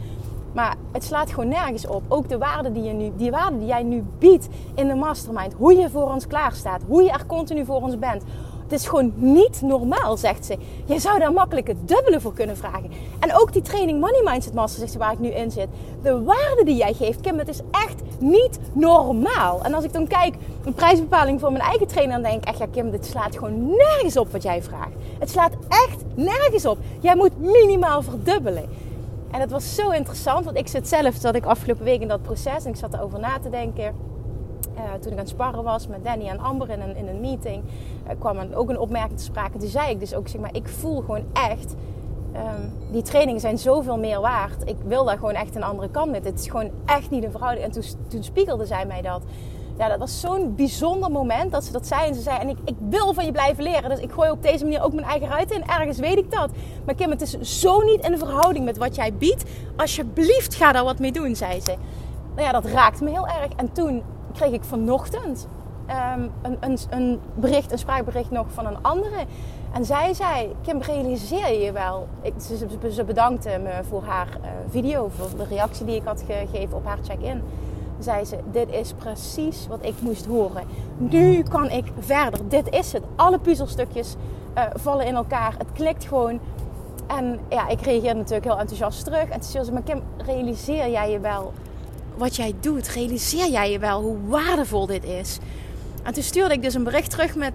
Maar 0.53 0.75
het 0.91 1.03
slaat 1.03 1.29
gewoon 1.29 1.50
nergens 1.50 1.88
op. 1.88 2.03
Ook 2.08 2.29
de 2.29 2.38
waarde 2.38 2.72
die, 2.72 2.84
je 2.84 2.94
nu, 2.94 3.12
die 3.15 3.32
waarde 3.32 3.58
die 3.58 3.68
jij 3.68 3.84
nu 3.84 4.03
biedt 4.20 4.48
in 4.75 4.88
de 4.88 4.96
mastermind. 4.96 5.53
Hoe 5.53 5.74
je 5.74 5.89
voor 5.89 6.12
ons 6.12 6.27
klaar 6.27 6.53
staat. 6.53 6.82
Hoe 6.88 7.03
je 7.03 7.12
er 7.12 7.25
continu 7.25 7.65
voor 7.65 7.82
ons 7.82 8.00
bent. 8.00 8.24
Het 8.63 8.79
is 8.79 8.88
gewoon 8.88 9.13
niet 9.15 9.62
normaal, 9.62 10.18
zegt 10.18 10.46
ze. 10.46 10.58
Je 10.86 11.00
zou 11.00 11.20
daar 11.20 11.34
makkelijk 11.34 11.68
het 11.68 11.88
dubbele 11.88 12.22
voor 12.22 12.34
kunnen 12.34 12.58
vragen. 12.58 12.91
En 13.20 13.36
ook 13.36 13.53
die 13.53 13.62
training 13.62 14.00
Money 14.00 14.22
Mindset 14.24 14.53
Master, 14.53 14.79
zegt 14.79 14.91
ze, 14.91 14.98
waar 14.98 15.12
ik 15.12 15.20
nu 15.20 15.29
in 15.29 15.51
zit. 15.51 15.68
De 16.01 16.24
waarde 16.24 16.63
die 16.63 16.75
jij 16.75 16.94
geeft, 16.94 17.22
Kim, 17.22 17.38
het 17.38 17.48
is 17.48 17.62
echt 17.72 18.01
niet 18.22 18.60
normaal. 18.74 19.64
En 19.64 19.74
als 19.74 19.84
ik 19.84 19.94
dan 19.94 20.08
kijk, 20.08 20.36
een 20.66 20.74
prijsbepaling 20.74 21.40
voor 21.40 21.52
mijn 21.52 21.64
eigen 21.64 21.88
trainer, 21.88 22.14
dan 22.14 22.24
denk 22.24 22.42
ik 22.42 22.48
echt, 22.48 22.58
ja 22.58 22.66
Kim, 22.72 22.92
dit 22.92 23.06
slaat 23.06 23.38
gewoon 23.38 23.68
nergens 23.68 24.18
op 24.18 24.32
wat 24.32 24.44
jij 24.44 24.64
vraagt. 24.64 24.94
Het 25.20 25.30
slaat 25.30 25.54
echt 25.68 26.04
nergens 26.16 26.66
op. 26.66 26.78
Jij 27.00 27.16
moet 27.16 27.40
minimaal 27.40 28.02
verdubbelen. 28.02 28.70
En 29.32 29.40
dat 29.40 29.50
was 29.50 29.76
zo 29.76 29.90
interessant, 29.90 30.46
want 30.46 30.58
ik 30.58 30.68
zit 30.68 30.88
zelf, 30.88 31.20
dat 31.20 31.36
ik 31.36 31.46
afgelopen 31.46 31.84
week 31.86 32.02
in 32.02 32.08
dat 32.08 32.22
proces 32.22 32.64
en 32.64 32.70
ik 32.70 32.76
zat 32.76 32.94
erover 32.94 33.20
na 33.20 33.40
te 33.40 33.50
denken. 33.50 33.96
Uh, 34.76 34.94
toen 34.94 35.12
ik 35.12 35.18
aan 35.18 35.18
het 35.18 35.30
sparren 35.30 35.64
was 35.64 35.88
met 35.88 36.04
Danny 36.04 36.28
en 36.28 36.40
Amber 36.40 36.70
in 36.70 36.82
een, 36.82 36.96
in 36.96 37.08
een 37.08 37.20
meeting, 37.20 37.64
uh, 38.08 38.12
kwam 38.20 38.38
ook 38.54 38.70
een 38.70 38.80
opmerking 38.80 39.18
te 39.18 39.24
sprake. 39.24 39.58
Toen 39.58 39.70
zei 39.70 39.90
ik 39.90 40.00
dus 40.00 40.16
ook, 40.16 40.28
zeg 40.28 40.42
maar, 40.42 40.56
ik 40.56 40.68
voel 40.68 41.00
gewoon 41.00 41.24
echt, 41.34 41.76
um, 42.36 42.74
die 42.92 43.02
trainingen 43.02 43.42
zijn 43.42 43.58
zoveel 43.58 43.98
meer 43.98 44.22
waard. 44.22 44.70
Ik 44.70 44.76
wil 44.86 45.06
daar 45.06 45.18
gewoon 45.18 45.34
echt 45.34 45.56
een 45.56 45.64
andere 45.64 45.90
kant 45.90 46.12
met. 46.12 46.26
Het 46.26 46.40
is 46.40 46.48
gewoon 46.48 46.72
echt 46.86 47.10
niet 47.10 47.24
een 47.24 47.32
verhouding. 47.32 47.66
En 47.66 47.72
toen, 47.72 47.84
toen 48.08 48.24
spiegelde 48.24 48.66
zij 48.66 48.86
mij 48.86 49.02
dat. 49.02 49.22
Ja, 49.78 49.88
dat 49.88 50.00
was 50.00 50.20
zo'n 50.20 50.56
bijzonder 50.56 51.12
moment 51.12 51.52
dat 51.52 51.64
ze 51.64 51.72
dat 51.72 51.88
zei. 51.88 52.08
En 52.08 52.16
ze 52.16 52.22
zei, 52.22 52.40
en 52.40 52.50
ik, 52.50 52.58
ik 52.66 52.76
wil 52.90 53.14
van 53.14 53.26
je 53.26 53.32
blijven 53.32 53.64
leren. 53.64 53.90
Dus 53.90 54.00
ik 54.00 54.12
gooi 54.12 54.32
op 54.32 54.44
deze 54.44 54.64
manier 54.64 54.84
ook 54.84 54.94
mijn 54.94 55.08
eigen 55.08 55.28
ruit 55.28 55.52
in. 55.52 55.64
Ergens 55.66 55.98
weet 55.98 56.18
ik 56.18 56.32
dat. 56.32 56.50
Maar 56.86 56.96
Kim, 56.96 57.10
het 57.10 57.22
is 57.22 57.62
zo 57.62 57.82
niet 57.82 58.06
in 58.06 58.18
verhouding 58.18 58.65
met 58.65 58.78
wat 58.78 58.96
jij 58.96 59.13
biedt. 59.13 59.44
Alsjeblieft, 59.76 60.56
ga 60.56 60.72
daar 60.72 60.84
wat 60.84 61.00
mee 61.00 61.12
doen, 61.12 61.36
zei 61.36 61.62
ze. 61.62 61.76
Nou 62.36 62.48
ja, 62.48 62.52
dat 62.52 62.65
raakte 62.65 63.04
me 63.04 63.10
heel 63.10 63.28
erg. 63.28 63.54
En 63.56 63.72
toen 63.72 64.04
kreeg 64.34 64.52
ik 64.52 64.63
vanochtend 64.63 65.48
um, 65.89 66.32
een, 66.41 66.58
een, 66.60 66.78
een, 66.89 67.19
bericht, 67.36 67.71
een 67.71 67.78
spraakbericht 67.78 68.32
nog 68.32 68.45
van 68.54 68.65
een 68.65 68.82
andere. 68.82 69.25
En 69.73 69.86
zij 69.86 70.13
zei, 70.13 70.56
Kim, 70.62 70.82
realiseer 70.82 71.63
je 71.63 71.71
wel... 71.71 72.08
Ik, 72.21 72.34
ze, 72.89 73.04
bedankte 73.04 73.60
me 73.63 73.84
voor 73.89 74.04
haar 74.04 74.28
uh, 74.41 74.49
video, 74.69 75.10
voor 75.17 75.38
de 75.38 75.45
reactie 75.56 75.86
die 75.86 75.95
ik 75.95 76.04
had 76.06 76.23
gegeven 76.28 76.78
op 76.78 76.86
haar 76.86 76.97
check-in. 77.04 77.41
Zei 77.99 78.25
ze, 78.25 78.38
dit 78.52 78.69
is 78.71 78.93
precies 78.93 79.67
wat 79.67 79.80
ik 79.82 79.93
moest 79.99 80.25
horen. 80.25 80.63
Nu 80.97 81.43
kan 81.43 81.69
ik 81.69 81.86
verder. 81.99 82.39
Dit 82.49 82.69
is 82.69 82.93
het. 82.93 83.04
Alle 83.15 83.39
puzzelstukjes 83.39 84.15
uh, 84.58 84.63
vallen 84.73 85.06
in 85.06 85.15
elkaar. 85.15 85.56
Het 85.58 85.71
klikt 85.73 86.06
gewoon. 86.06 86.39
En 87.08 87.39
ja, 87.49 87.67
ik 87.67 87.82
reageer 87.82 88.15
natuurlijk 88.15 88.43
heel 88.43 88.60
enthousiast 88.60 89.04
terug. 89.04 89.23
En 89.23 89.39
toen 89.39 89.49
zei 89.49 89.63
ze, 89.63 89.71
maar 89.71 89.82
Kim, 89.82 90.02
realiseer 90.17 90.89
jij 90.89 91.12
je 91.12 91.19
wel 91.19 91.54
wat 92.19 92.36
jij 92.36 92.54
doet? 92.60 92.88
Realiseer 92.88 93.49
jij 93.49 93.71
je 93.71 93.80
wel 93.80 94.02
hoe 94.02 94.17
waardevol 94.28 94.86
dit 94.86 95.04
is? 95.04 95.39
En 96.04 96.14
toen 96.14 96.24
stuurde 96.24 96.54
ik 96.54 96.62
dus 96.62 96.74
een 96.74 96.84
bericht 96.84 97.10
terug 97.10 97.36
met... 97.36 97.54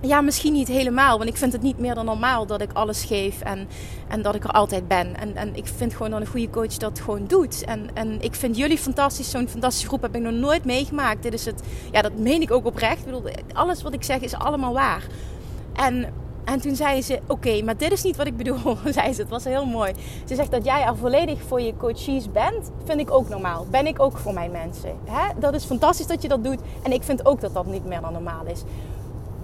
Ja, 0.00 0.20
misschien 0.20 0.52
niet 0.52 0.68
helemaal. 0.68 1.18
Want 1.18 1.30
ik 1.30 1.36
vind 1.36 1.52
het 1.52 1.62
niet 1.62 1.78
meer 1.78 1.94
dan 1.94 2.04
normaal 2.04 2.46
dat 2.46 2.60
ik 2.60 2.72
alles 2.72 3.04
geef. 3.04 3.40
En, 3.40 3.68
en 4.08 4.22
dat 4.22 4.34
ik 4.34 4.44
er 4.44 4.50
altijd 4.50 4.88
ben. 4.88 5.16
En, 5.16 5.36
en 5.36 5.56
ik 5.56 5.66
vind 5.66 5.92
gewoon 5.94 6.10
dat 6.10 6.20
een 6.20 6.26
goede 6.26 6.50
coach 6.50 6.76
dat 6.76 7.00
gewoon 7.00 7.26
doet. 7.26 7.64
En, 7.64 7.88
en 7.94 8.20
ik 8.20 8.34
vind 8.34 8.56
jullie 8.56 8.78
fantastisch. 8.78 9.30
Zo'n 9.30 9.48
fantastische 9.48 9.88
groep 9.88 10.02
heb 10.02 10.14
ik 10.14 10.22
nog 10.22 10.32
nooit 10.32 10.64
meegemaakt. 10.64 11.22
Dit 11.22 11.32
is 11.32 11.44
het... 11.44 11.62
Ja, 11.92 12.02
dat 12.02 12.18
meen 12.18 12.40
ik 12.40 12.50
ook 12.50 12.66
oprecht. 12.66 12.98
Ik 12.98 13.04
bedoel, 13.04 13.30
alles 13.52 13.82
wat 13.82 13.92
ik 13.92 14.02
zeg 14.02 14.20
is 14.20 14.34
allemaal 14.34 14.72
waar. 14.72 15.06
En 15.74 16.12
en 16.44 16.60
toen 16.60 16.76
zei 16.76 17.02
ze: 17.02 17.20
Oké, 17.26 17.62
maar 17.62 17.76
dit 17.76 17.92
is 17.92 18.02
niet 18.02 18.16
wat 18.16 18.26
ik 18.26 18.36
bedoel. 18.36 18.76
zei 18.86 19.12
ze: 19.12 19.20
Het 19.20 19.30
was 19.30 19.44
heel 19.44 19.66
mooi. 19.66 19.92
Ze 20.24 20.34
zegt 20.34 20.50
dat 20.50 20.64
jij 20.64 20.84
er 20.84 20.96
volledig 20.96 21.42
voor 21.42 21.60
je 21.60 21.76
coaches 21.76 22.32
bent. 22.32 22.70
Vind 22.84 23.00
ik 23.00 23.10
ook 23.10 23.28
normaal. 23.28 23.66
Ben 23.70 23.86
ik 23.86 24.00
ook 24.00 24.18
voor 24.18 24.34
mijn 24.34 24.50
mensen. 24.50 24.96
Hè? 25.04 25.38
Dat 25.38 25.54
is 25.54 25.64
fantastisch 25.64 26.06
dat 26.06 26.22
je 26.22 26.28
dat 26.28 26.44
doet. 26.44 26.60
En 26.82 26.92
ik 26.92 27.02
vind 27.02 27.26
ook 27.26 27.40
dat 27.40 27.54
dat 27.54 27.66
niet 27.66 27.84
meer 27.84 28.00
dan 28.00 28.12
normaal 28.12 28.46
is. 28.46 28.62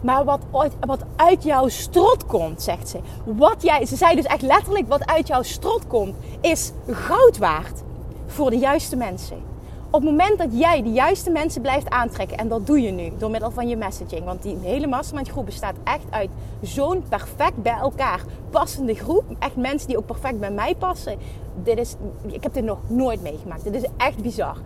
Maar 0.01 0.25
wat, 0.25 0.41
wat 0.81 1.05
uit 1.17 1.43
jouw 1.43 1.69
strot 1.69 2.27
komt, 2.27 2.63
zegt 2.63 2.89
ze. 2.89 2.99
Wat 3.25 3.63
jij, 3.63 3.87
ze 3.87 3.97
zei 3.97 4.17
dus 4.17 4.25
echt 4.25 4.43
letterlijk: 4.43 4.89
wat 4.89 5.07
uit 5.07 5.27
jouw 5.27 5.43
strot 5.43 5.87
komt, 5.87 6.17
is 6.41 6.73
goud 6.87 7.39
waard 7.39 7.83
voor 8.27 8.51
de 8.51 8.59
juiste 8.59 8.97
mensen 8.97 9.50
op 9.91 10.03
het 10.03 10.11
moment 10.11 10.39
dat 10.39 10.59
jij 10.59 10.83
de 10.83 10.91
juiste 10.91 11.31
mensen 11.31 11.63
blijft 11.63 11.91
aantrekken, 11.91 12.39
en 12.39 12.49
dat 12.49 12.67
doe 12.67 12.81
je 12.81 12.91
nu 12.91 13.13
door 13.19 13.31
middel 13.31 13.51
van 13.51 13.69
je 13.69 13.77
messaging, 13.77 14.25
want 14.25 14.43
die 14.43 14.57
hele 14.63 14.87
mastermind 14.87 15.29
groep 15.29 15.45
bestaat 15.45 15.75
echt 15.85 16.05
uit 16.11 16.31
zo'n 16.63 17.05
perfect 17.09 17.63
bij 17.63 17.77
elkaar 17.81 18.25
passende 18.51 18.95
groep. 18.95 19.25
Echt 19.39 19.57
mensen 19.57 19.89
die 19.89 19.97
ook 19.97 20.07
perfect 20.07 20.41
bij 20.41 20.51
mij 20.51 20.75
passen. 20.75 21.19
Dit 21.63 21.79
is, 21.79 21.95
ik 22.27 22.43
heb 22.43 22.55
dit 22.55 22.65
nog 22.65 22.79
nooit 22.87 23.23
meegemaakt. 23.23 23.65
Dit 23.65 23.75
is 23.75 23.85
echt 23.97 24.23
bizar. 24.23 24.57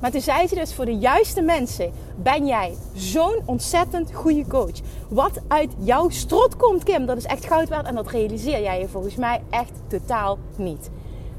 Maar 0.00 0.10
toen 0.10 0.20
zei 0.20 0.46
ze 0.46 0.54
dus, 0.54 0.74
voor 0.74 0.84
de 0.84 0.98
juiste 0.98 1.40
mensen 1.40 1.92
ben 2.16 2.46
jij 2.46 2.74
zo'n 2.94 3.42
ontzettend 3.44 4.12
goede 4.14 4.46
coach. 4.46 4.80
Wat 5.08 5.40
uit 5.48 5.70
jouw 5.78 6.08
strot 6.08 6.56
komt, 6.56 6.82
Kim, 6.82 7.06
dat 7.06 7.16
is 7.16 7.24
echt 7.24 7.46
goud 7.46 7.68
waard. 7.68 7.86
En 7.86 7.94
dat 7.94 8.10
realiseer 8.10 8.62
jij 8.62 8.80
je 8.80 8.88
volgens 8.88 9.16
mij 9.16 9.42
echt 9.50 9.72
totaal 9.86 10.38
niet. 10.56 10.90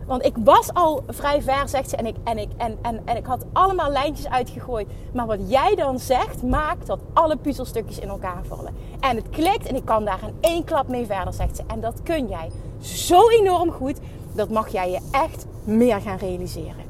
Want 0.07 0.25
ik 0.25 0.35
was 0.37 0.73
al 0.73 1.03
vrij 1.07 1.41
ver, 1.41 1.69
zegt 1.69 1.89
ze. 1.89 1.95
En 1.95 2.05
ik, 2.05 2.15
en, 2.23 2.37
ik, 2.37 2.49
en, 2.57 2.77
en, 2.81 3.01
en 3.05 3.17
ik 3.17 3.25
had 3.25 3.45
allemaal 3.53 3.91
lijntjes 3.91 4.29
uitgegooid. 4.29 4.87
Maar 5.13 5.25
wat 5.25 5.49
jij 5.49 5.75
dan 5.75 5.99
zegt, 5.99 6.43
maakt 6.43 6.87
dat 6.87 6.99
alle 7.13 7.37
puzzelstukjes 7.37 7.99
in 7.99 8.07
elkaar 8.07 8.41
vallen. 8.47 8.75
En 8.99 9.15
het 9.15 9.29
klikt 9.29 9.67
en 9.67 9.75
ik 9.75 9.85
kan 9.85 10.05
daar 10.05 10.19
in 10.23 10.35
één 10.39 10.63
klap 10.63 10.87
mee 10.87 11.05
verder, 11.05 11.33
zegt 11.33 11.55
ze. 11.55 11.63
En 11.67 11.81
dat 11.81 12.03
kun 12.03 12.27
jij 12.27 12.49
zo 12.79 13.29
enorm 13.29 13.71
goed. 13.71 13.99
Dat 14.35 14.49
mag 14.49 14.67
jij 14.67 14.91
je 14.91 14.99
echt 15.11 15.45
meer 15.63 16.01
gaan 16.01 16.17
realiseren. 16.17 16.83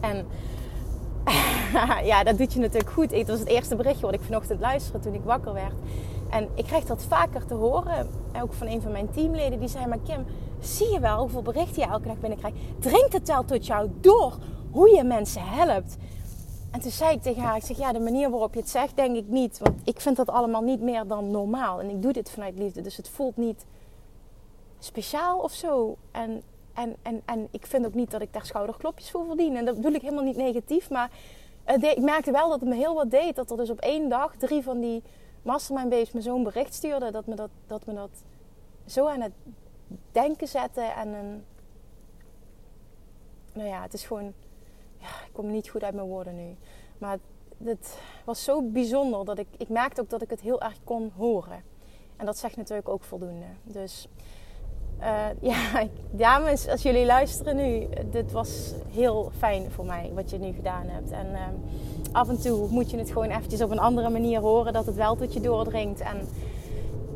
En 0.00 0.26
ja, 2.10 2.24
dat 2.24 2.38
doet 2.38 2.52
je 2.52 2.60
natuurlijk 2.60 2.90
goed. 2.90 3.10
Het 3.10 3.28
was 3.28 3.38
het 3.38 3.48
eerste 3.48 3.76
berichtje 3.76 4.06
wat 4.06 4.14
ik 4.14 4.20
vanochtend 4.22 4.60
luisterde 4.60 4.98
toen 4.98 5.14
ik 5.14 5.24
wakker 5.24 5.52
werd. 5.52 5.74
En 6.30 6.48
ik 6.54 6.64
krijg 6.64 6.84
dat 6.84 7.04
vaker 7.08 7.46
te 7.46 7.54
horen. 7.54 8.08
Ook 8.42 8.52
van 8.52 8.66
een 8.66 8.82
van 8.82 8.92
mijn 8.92 9.10
teamleden. 9.10 9.58
Die 9.58 9.68
zei, 9.68 9.86
maar 9.86 9.98
Kim, 10.04 10.24
zie 10.66 10.92
je 10.92 11.00
wel 11.00 11.18
hoeveel 11.18 11.42
berichten 11.42 11.82
je 11.82 11.88
elke 11.88 12.08
dag 12.08 12.20
binnenkrijgt? 12.20 12.56
Drinkt 12.78 13.12
het 13.12 13.28
wel 13.28 13.44
tot 13.44 13.66
jou 13.66 13.90
door 14.00 14.38
hoe 14.70 14.90
je 14.90 15.04
mensen 15.04 15.42
helpt? 15.42 15.96
En 16.70 16.80
toen 16.80 16.90
zei 16.90 17.14
ik 17.14 17.22
tegen 17.22 17.42
haar, 17.42 17.56
ik 17.56 17.62
zeg, 17.62 17.76
ja, 17.76 17.92
de 17.92 18.00
manier 18.00 18.30
waarop 18.30 18.54
je 18.54 18.60
het 18.60 18.68
zegt, 18.68 18.96
denk 18.96 19.16
ik 19.16 19.28
niet. 19.28 19.58
Want 19.58 19.80
ik 19.84 20.00
vind 20.00 20.16
dat 20.16 20.28
allemaal 20.28 20.62
niet 20.62 20.80
meer 20.80 21.06
dan 21.06 21.30
normaal. 21.30 21.80
En 21.80 21.90
ik 21.90 22.02
doe 22.02 22.12
dit 22.12 22.30
vanuit 22.30 22.58
liefde. 22.58 22.80
Dus 22.80 22.96
het 22.96 23.08
voelt 23.08 23.36
niet 23.36 23.64
speciaal 24.78 25.38
of 25.38 25.52
zo. 25.52 25.96
En, 26.10 26.42
en, 26.74 26.96
en, 27.02 27.22
en 27.24 27.48
ik 27.50 27.66
vind 27.66 27.86
ook 27.86 27.94
niet 27.94 28.10
dat 28.10 28.20
ik 28.20 28.32
daar 28.32 28.46
schouderklopjes 28.46 29.10
voor 29.10 29.24
verdien. 29.26 29.56
En 29.56 29.64
dat 29.64 29.74
bedoel 29.74 29.92
ik 29.92 30.02
helemaal 30.02 30.24
niet 30.24 30.36
negatief. 30.36 30.90
Maar 30.90 31.10
ik 31.80 32.00
merkte 32.00 32.30
wel 32.30 32.48
dat 32.48 32.60
het 32.60 32.68
me 32.68 32.74
heel 32.74 32.94
wat 32.94 33.10
deed. 33.10 33.36
Dat 33.36 33.50
er 33.50 33.56
dus 33.56 33.70
op 33.70 33.80
één 33.80 34.08
dag 34.08 34.36
drie 34.36 34.62
van 34.62 34.80
die 34.80 35.02
mastermind 35.42 35.88
babes 35.88 36.12
me 36.12 36.20
zo'n 36.20 36.42
bericht 36.42 36.74
stuurde. 36.74 37.10
Dat 37.10 37.26
me 37.26 37.34
dat, 37.34 37.50
dat 37.66 37.86
me 37.86 37.94
dat 37.94 38.10
zo 38.86 39.06
aan 39.06 39.20
het 39.20 39.32
denken 40.12 40.48
zette. 40.48 40.80
En 40.80 41.08
een... 41.08 41.44
Nou 43.52 43.68
ja, 43.68 43.82
het 43.82 43.92
is 43.92 44.04
gewoon... 44.04 44.32
Ja, 44.98 45.08
ik 45.26 45.32
kom 45.32 45.50
niet 45.50 45.68
goed 45.68 45.84
uit 45.84 45.94
mijn 45.94 46.06
woorden 46.06 46.36
nu. 46.36 46.56
Maar 46.98 47.18
het 47.64 47.98
was 48.24 48.44
zo 48.44 48.62
bijzonder 48.62 49.24
dat 49.24 49.38
ik, 49.38 49.48
ik 49.56 49.68
merkte 49.68 50.00
ook 50.00 50.10
dat 50.10 50.22
ik 50.22 50.30
het 50.30 50.40
heel 50.40 50.60
erg 50.60 50.76
kon 50.84 51.12
horen. 51.16 51.62
En 52.16 52.26
dat 52.26 52.38
zegt 52.38 52.56
natuurlijk 52.56 52.88
ook 52.88 53.04
voldoende. 53.04 53.46
Dus 53.62 54.08
uh, 55.00 55.26
ja, 55.50 55.86
dames, 56.10 56.68
als 56.68 56.82
jullie 56.82 57.06
luisteren 57.06 57.56
nu, 57.56 57.86
dit 58.10 58.32
was 58.32 58.72
heel 58.88 59.30
fijn 59.38 59.70
voor 59.70 59.84
mij 59.84 60.10
wat 60.14 60.30
je 60.30 60.38
nu 60.38 60.52
gedaan 60.52 60.86
hebt. 60.86 61.10
En 61.10 61.26
uh, 61.26 61.40
af 62.12 62.28
en 62.28 62.40
toe 62.40 62.68
moet 62.68 62.90
je 62.90 62.98
het 62.98 63.10
gewoon 63.10 63.30
eventjes 63.30 63.62
op 63.62 63.70
een 63.70 63.78
andere 63.78 64.08
manier 64.08 64.40
horen, 64.40 64.72
dat 64.72 64.86
het 64.86 64.94
wel 64.94 65.16
tot 65.16 65.32
je 65.32 65.40
doordringt. 65.40 66.00
En 66.00 66.28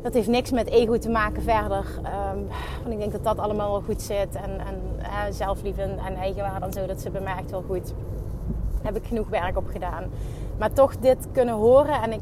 dat 0.01 0.13
heeft 0.13 0.27
niks 0.27 0.51
met 0.51 0.67
ego 0.67 0.97
te 0.97 1.09
maken 1.09 1.41
verder. 1.41 1.85
Um, 2.33 2.47
want 2.81 2.93
ik 2.93 2.97
denk 2.97 3.11
dat 3.11 3.23
dat 3.23 3.37
allemaal 3.37 3.71
wel 3.71 3.81
goed 3.81 4.01
zit. 4.01 4.35
En, 4.35 4.59
en 4.59 5.33
zelfliefde 5.33 5.81
en 5.81 6.15
eigenwaarde 6.15 6.65
en 6.65 6.73
zo, 6.73 6.85
dat 6.85 7.01
zit 7.01 7.11
bij 7.11 7.21
mij 7.21 7.35
echt 7.37 7.51
wel 7.51 7.63
goed. 7.67 7.93
Heb 8.81 8.95
ik 8.95 9.05
genoeg 9.05 9.29
werk 9.29 9.57
op 9.57 9.67
gedaan. 9.71 10.03
Maar 10.57 10.73
toch 10.73 10.97
dit 10.97 11.27
kunnen 11.31 11.55
horen 11.55 12.01
en 12.01 12.13
ik 12.13 12.21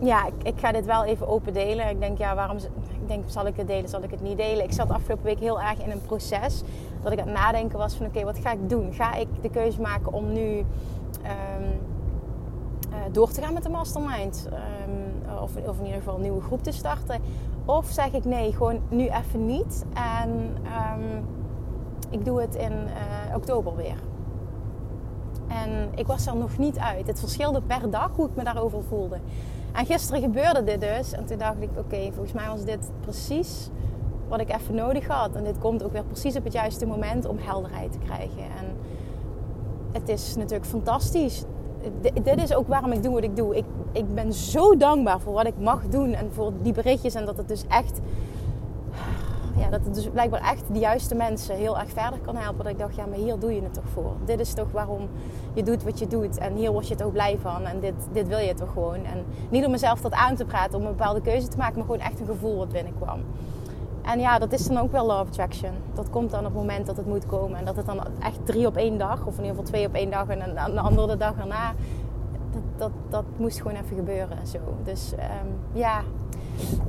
ja, 0.00 0.26
ik, 0.26 0.34
ik, 0.42 0.54
ga 0.56 0.72
dit 0.72 0.86
wel 0.86 1.04
even 1.04 1.28
open 1.28 1.52
delen. 1.52 1.88
Ik 1.88 2.00
denk, 2.00 2.18
ja, 2.18 2.34
waarom 2.34 2.56
ik 2.56 3.08
denk, 3.08 3.24
zal 3.26 3.46
ik 3.46 3.56
het 3.56 3.66
delen, 3.66 3.88
zal 3.88 4.02
ik 4.02 4.10
het 4.10 4.22
niet 4.22 4.36
delen? 4.36 4.64
Ik 4.64 4.72
zat 4.72 4.90
afgelopen 4.90 5.24
week 5.24 5.38
heel 5.38 5.60
erg 5.60 5.82
in 5.84 5.90
een 5.90 6.02
proces 6.06 6.62
dat 7.02 7.12
ik 7.12 7.20
aan 7.20 7.28
het 7.28 7.36
nadenken 7.36 7.78
was 7.78 7.94
van, 7.94 8.06
oké, 8.06 8.24
wat 8.24 8.38
ga 8.38 8.52
ik 8.52 8.68
doen? 8.68 8.92
Ga 8.92 9.14
ik 9.14 9.28
de 9.40 9.50
keuze 9.50 9.80
maken 9.80 10.12
om 10.12 10.32
nu 10.32 10.58
um, 10.58 10.64
uh, 12.90 12.96
door 13.12 13.30
te 13.30 13.40
gaan 13.40 13.52
met 13.52 13.62
de 13.62 13.68
mastermind? 13.68 14.48
Um, 14.52 15.15
of, 15.42 15.56
of, 15.66 15.78
in 15.78 15.84
ieder 15.84 15.98
geval 15.98 16.14
een 16.14 16.20
nieuwe 16.20 16.40
groep 16.40 16.62
te 16.62 16.72
starten? 16.72 17.20
Of 17.64 17.86
zeg 17.86 18.12
ik 18.12 18.24
nee, 18.24 18.52
gewoon 18.52 18.80
nu 18.88 19.08
even 19.08 19.46
niet. 19.46 19.84
En 19.94 20.30
um, 20.30 21.24
ik 22.10 22.24
doe 22.24 22.40
het 22.40 22.54
in 22.54 22.72
uh, 22.72 23.36
oktober 23.36 23.76
weer. 23.76 23.98
En 25.48 25.88
ik 25.94 26.06
was 26.06 26.26
er 26.26 26.36
nog 26.36 26.58
niet 26.58 26.78
uit. 26.78 27.06
Het 27.06 27.20
verschilde 27.20 27.62
per 27.62 27.90
dag 27.90 28.10
hoe 28.16 28.26
ik 28.26 28.36
me 28.36 28.44
daarover 28.44 28.82
voelde. 28.82 29.18
En 29.72 29.86
gisteren 29.86 30.20
gebeurde 30.20 30.64
dit 30.64 30.80
dus. 30.80 31.12
En 31.12 31.24
toen 31.24 31.38
dacht 31.38 31.60
ik, 31.60 31.70
oké, 31.78 32.12
volgens 32.12 32.32
mij 32.32 32.48
was 32.48 32.64
dit 32.64 32.90
precies 33.00 33.68
wat 34.28 34.40
ik 34.40 34.52
even 34.52 34.74
nodig 34.74 35.06
had. 35.06 35.34
En 35.34 35.44
dit 35.44 35.58
komt 35.58 35.82
ook 35.82 35.92
weer 35.92 36.04
precies 36.04 36.36
op 36.36 36.44
het 36.44 36.52
juiste 36.52 36.86
moment 36.86 37.24
om 37.26 37.38
helderheid 37.38 37.92
te 37.92 37.98
krijgen. 37.98 38.42
En 38.42 38.76
het 39.92 40.08
is 40.08 40.36
natuurlijk 40.36 40.66
fantastisch. 40.66 41.44
Dit 42.22 42.42
is 42.42 42.54
ook 42.54 42.68
waarom 42.68 42.92
ik 42.92 43.02
doe 43.02 43.14
wat 43.14 43.22
ik 43.22 43.36
doe. 43.36 43.56
Ik, 43.56 43.64
ik 43.92 44.14
ben 44.14 44.32
zo 44.32 44.76
dankbaar 44.76 45.20
voor 45.20 45.32
wat 45.32 45.46
ik 45.46 45.58
mag 45.58 45.88
doen 45.88 46.12
en 46.12 46.32
voor 46.32 46.52
die 46.62 46.72
berichtjes. 46.72 47.14
En 47.14 47.24
dat 47.24 47.36
het 47.36 47.48
dus 47.48 47.64
echt 47.68 48.00
ja, 49.58 49.70
dat 49.70 49.84
het 49.84 49.94
dus 49.94 50.08
blijkbaar 50.08 50.40
echt 50.40 50.62
de 50.72 50.78
juiste 50.78 51.14
mensen 51.14 51.56
heel 51.56 51.78
erg 51.78 51.90
verder 51.90 52.18
kan 52.18 52.36
helpen. 52.36 52.64
Dat 52.64 52.72
ik 52.72 52.78
dacht, 52.78 52.96
ja, 52.96 53.06
maar 53.06 53.18
hier 53.18 53.38
doe 53.38 53.54
je 53.54 53.62
het 53.62 53.74
toch 53.74 53.88
voor. 53.92 54.12
Dit 54.24 54.40
is 54.40 54.52
toch 54.52 54.72
waarom 54.72 55.08
je 55.54 55.62
doet 55.62 55.82
wat 55.82 55.98
je 55.98 56.06
doet. 56.06 56.38
En 56.38 56.54
hier 56.54 56.72
word 56.72 56.88
je 56.88 56.94
toch 56.94 57.12
blij 57.12 57.38
van. 57.40 57.64
En 57.64 57.80
dit, 57.80 57.94
dit 58.12 58.28
wil 58.28 58.38
je 58.38 58.54
toch 58.54 58.72
gewoon. 58.72 59.04
En 59.04 59.24
niet 59.48 59.64
om 59.64 59.70
mezelf 59.70 60.00
dat 60.00 60.12
aan 60.12 60.34
te 60.36 60.44
praten, 60.44 60.78
om 60.78 60.84
een 60.84 60.96
bepaalde 60.96 61.20
keuze 61.20 61.48
te 61.48 61.56
maken, 61.56 61.74
maar 61.74 61.84
gewoon 61.84 62.00
echt 62.00 62.20
een 62.20 62.26
gevoel 62.26 62.56
wat 62.56 62.68
binnenkwam. 62.68 63.20
En 64.06 64.20
ja, 64.20 64.38
dat 64.38 64.52
is 64.52 64.66
dan 64.66 64.78
ook 64.78 64.92
wel 64.92 65.06
love 65.06 65.28
attraction. 65.28 65.70
Dat 65.94 66.10
komt 66.10 66.30
dan 66.30 66.38
op 66.38 66.46
het 66.46 66.54
moment 66.54 66.86
dat 66.86 66.96
het 66.96 67.06
moet 67.06 67.26
komen. 67.26 67.58
En 67.58 67.64
dat 67.64 67.76
het 67.76 67.86
dan 67.86 68.00
echt 68.20 68.38
drie 68.44 68.66
op 68.66 68.76
één 68.76 68.98
dag, 68.98 69.26
of 69.26 69.38
in 69.38 69.44
ieder 69.44 69.48
geval 69.48 69.64
twee 69.64 69.86
op 69.86 69.94
één 69.94 70.10
dag 70.10 70.28
en 70.28 70.48
een, 70.48 70.64
een 70.64 70.78
andere 70.78 71.16
dag 71.16 71.38
erna. 71.38 71.74
Dat, 72.52 72.62
dat, 72.76 72.90
dat 73.08 73.24
moest 73.36 73.56
gewoon 73.60 73.76
even 73.76 73.96
gebeuren 73.96 74.38
en 74.38 74.46
zo. 74.46 74.58
Dus 74.84 75.12
um, 75.12 75.58
ja, 75.72 76.00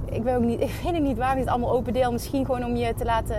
ik, 0.06 0.24
weet 0.24 0.36
ook 0.36 0.44
niet, 0.44 0.62
ik 0.70 0.80
weet 0.84 1.02
niet 1.02 1.18
waar 1.18 1.34
ik 1.34 1.40
het 1.40 1.50
allemaal 1.50 1.72
open 1.72 1.94
deel. 1.94 2.12
Misschien 2.12 2.46
gewoon 2.46 2.66
om 2.66 2.76
je 2.76 2.94
te 2.94 3.06
laten 3.06 3.38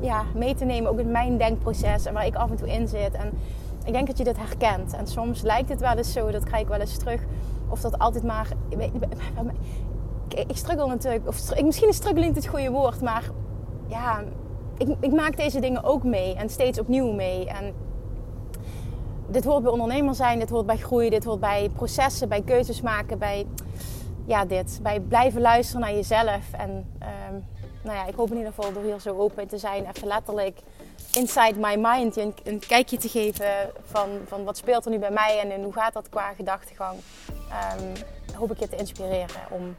ja, 0.00 0.22
mee 0.34 0.54
te 0.54 0.64
nemen, 0.64 0.90
ook 0.90 0.98
in 0.98 1.10
mijn 1.10 1.38
denkproces 1.38 2.04
en 2.04 2.14
waar 2.14 2.26
ik 2.26 2.34
af 2.34 2.50
en 2.50 2.56
toe 2.56 2.72
in 2.72 2.88
zit. 2.88 3.12
En 3.12 3.32
ik 3.84 3.92
denk 3.92 4.06
dat 4.06 4.18
je 4.18 4.24
dit 4.24 4.38
herkent. 4.38 4.94
En 4.94 5.06
soms 5.06 5.42
lijkt 5.42 5.68
het 5.68 5.80
wel 5.80 5.96
eens 5.96 6.12
zo, 6.12 6.30
dat 6.30 6.44
krijg 6.44 6.62
ik 6.62 6.68
wel 6.68 6.80
eens 6.80 6.96
terug. 6.96 7.22
Of 7.68 7.80
dat 7.80 7.98
altijd 7.98 8.24
maar. 8.24 8.48
Ik 10.28 10.56
struggle 10.56 10.86
natuurlijk, 10.86 11.28
of 11.28 11.62
misschien 11.62 11.88
is 11.88 11.96
struggling 11.96 12.26
niet 12.26 12.44
het 12.44 12.46
goede 12.46 12.70
woord, 12.70 13.00
maar 13.00 13.30
ja, 13.86 14.22
ik, 14.78 14.96
ik 15.00 15.12
maak 15.12 15.36
deze 15.36 15.60
dingen 15.60 15.84
ook 15.84 16.02
mee 16.02 16.34
en 16.34 16.48
steeds 16.48 16.78
opnieuw 16.78 17.12
mee. 17.12 17.48
En 17.48 17.74
dit 19.28 19.44
hoort 19.44 19.62
bij 19.62 19.72
ondernemer 19.72 20.14
zijn, 20.14 20.38
dit 20.38 20.50
hoort 20.50 20.66
bij 20.66 20.76
groei, 20.76 21.10
dit 21.10 21.24
hoort 21.24 21.40
bij 21.40 21.70
processen, 21.74 22.28
bij 22.28 22.42
keuzes 22.42 22.80
maken, 22.80 23.18
bij 23.18 23.46
ja, 24.26 24.44
dit. 24.44 24.78
Bij 24.82 25.00
blijven 25.00 25.40
luisteren 25.40 25.80
naar 25.80 25.94
jezelf. 25.94 26.52
En 26.52 26.70
um, 27.30 27.44
nou 27.82 27.96
ja, 27.96 28.06
ik 28.06 28.14
hoop 28.14 28.30
in 28.30 28.36
ieder 28.36 28.52
geval 28.52 28.72
door 28.72 28.82
hier 28.82 29.00
zo 29.00 29.18
open 29.18 29.48
te 29.48 29.58
zijn, 29.58 29.86
even 29.86 30.08
letterlijk 30.08 30.60
inside 31.12 31.54
my 31.60 31.76
mind 31.76 32.16
een, 32.16 32.34
een 32.44 32.58
kijkje 32.58 32.96
te 32.96 33.08
geven 33.08 33.46
van, 33.82 34.08
van 34.26 34.44
wat 34.44 34.56
speelt 34.56 34.84
er 34.84 34.90
nu 34.90 34.98
bij 34.98 35.10
mij 35.10 35.40
en, 35.40 35.50
en 35.50 35.62
hoe 35.62 35.72
gaat 35.72 35.92
dat 35.92 36.08
qua 36.08 36.32
gedachtegang. 36.32 36.98
Um, 37.78 37.92
hoop 38.34 38.50
ik 38.50 38.58
je 38.58 38.68
te 38.68 38.76
inspireren 38.76 39.40
om 39.50 39.76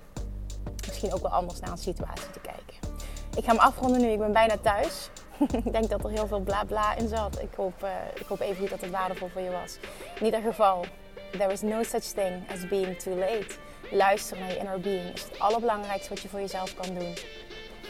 misschien 1.01 1.13
ook 1.13 1.31
wel 1.31 1.39
anders 1.39 1.59
naar 1.59 1.71
een 1.71 1.77
situatie 1.77 2.29
te 2.31 2.39
kijken. 2.39 2.95
Ik 3.35 3.43
ga 3.43 3.53
me 3.53 3.59
afronden 3.59 4.01
nu, 4.01 4.07
ik 4.07 4.19
ben 4.19 4.31
bijna 4.31 4.57
thuis. 4.57 5.09
ik 5.65 5.71
denk 5.71 5.89
dat 5.89 6.03
er 6.03 6.09
heel 6.09 6.27
veel 6.27 6.39
bla 6.39 6.63
bla 6.63 6.95
in 6.95 7.07
zat. 7.07 7.41
Ik 7.41 7.53
hoop, 7.55 7.83
uh, 7.83 7.89
ik 8.15 8.25
hoop 8.27 8.39
even 8.39 8.55
goed 8.55 8.69
dat 8.69 8.81
het 8.81 8.91
waardevol 8.91 9.27
voor 9.27 9.41
je 9.41 9.51
was. 9.51 9.77
In 10.19 10.25
ieder 10.25 10.41
geval, 10.41 10.85
there 11.31 11.51
is 11.51 11.61
no 11.61 11.83
such 11.83 12.03
thing 12.03 12.51
as 12.53 12.67
being 12.67 12.99
too 12.99 13.15
late. 13.15 13.47
Luister 13.91 14.39
naar 14.39 14.49
je 14.49 14.57
inner 14.57 14.79
being 14.79 15.13
is 15.13 15.23
het 15.23 15.39
allerbelangrijkste 15.39 16.09
wat 16.09 16.21
je 16.21 16.29
voor 16.29 16.39
jezelf 16.39 16.75
kan 16.75 16.93
doen. 16.93 17.13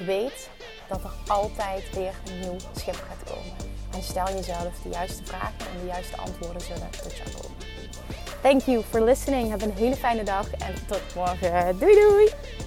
Weet 0.06 0.50
dat 0.88 1.04
er 1.04 1.12
altijd 1.28 1.94
weer 1.94 2.14
een 2.26 2.40
nieuw 2.40 2.58
schip 2.76 2.96
gaat 2.96 3.34
komen. 3.34 3.56
En 3.94 4.04
stel 4.04 4.26
jezelf 4.26 4.82
de 4.84 4.90
juiste 4.90 5.26
vragen 5.26 5.68
en 5.74 5.80
de 5.80 5.86
juiste 5.86 6.18
antwoorden 6.18 6.62
zullen 6.62 6.90
tot 6.90 7.18
jou 7.18 7.30
komen. 7.30 7.58
Thank 8.42 8.62
you 8.62 8.84
for 8.90 9.02
listening. 9.02 9.50
Heb 9.50 9.62
een 9.62 9.74
hele 9.74 9.96
fijne 9.96 10.24
dag 10.24 10.52
en 10.52 10.74
tot 10.88 11.16
morgen. 11.16 11.80
Doei 11.80 11.94
doei! 11.96 12.67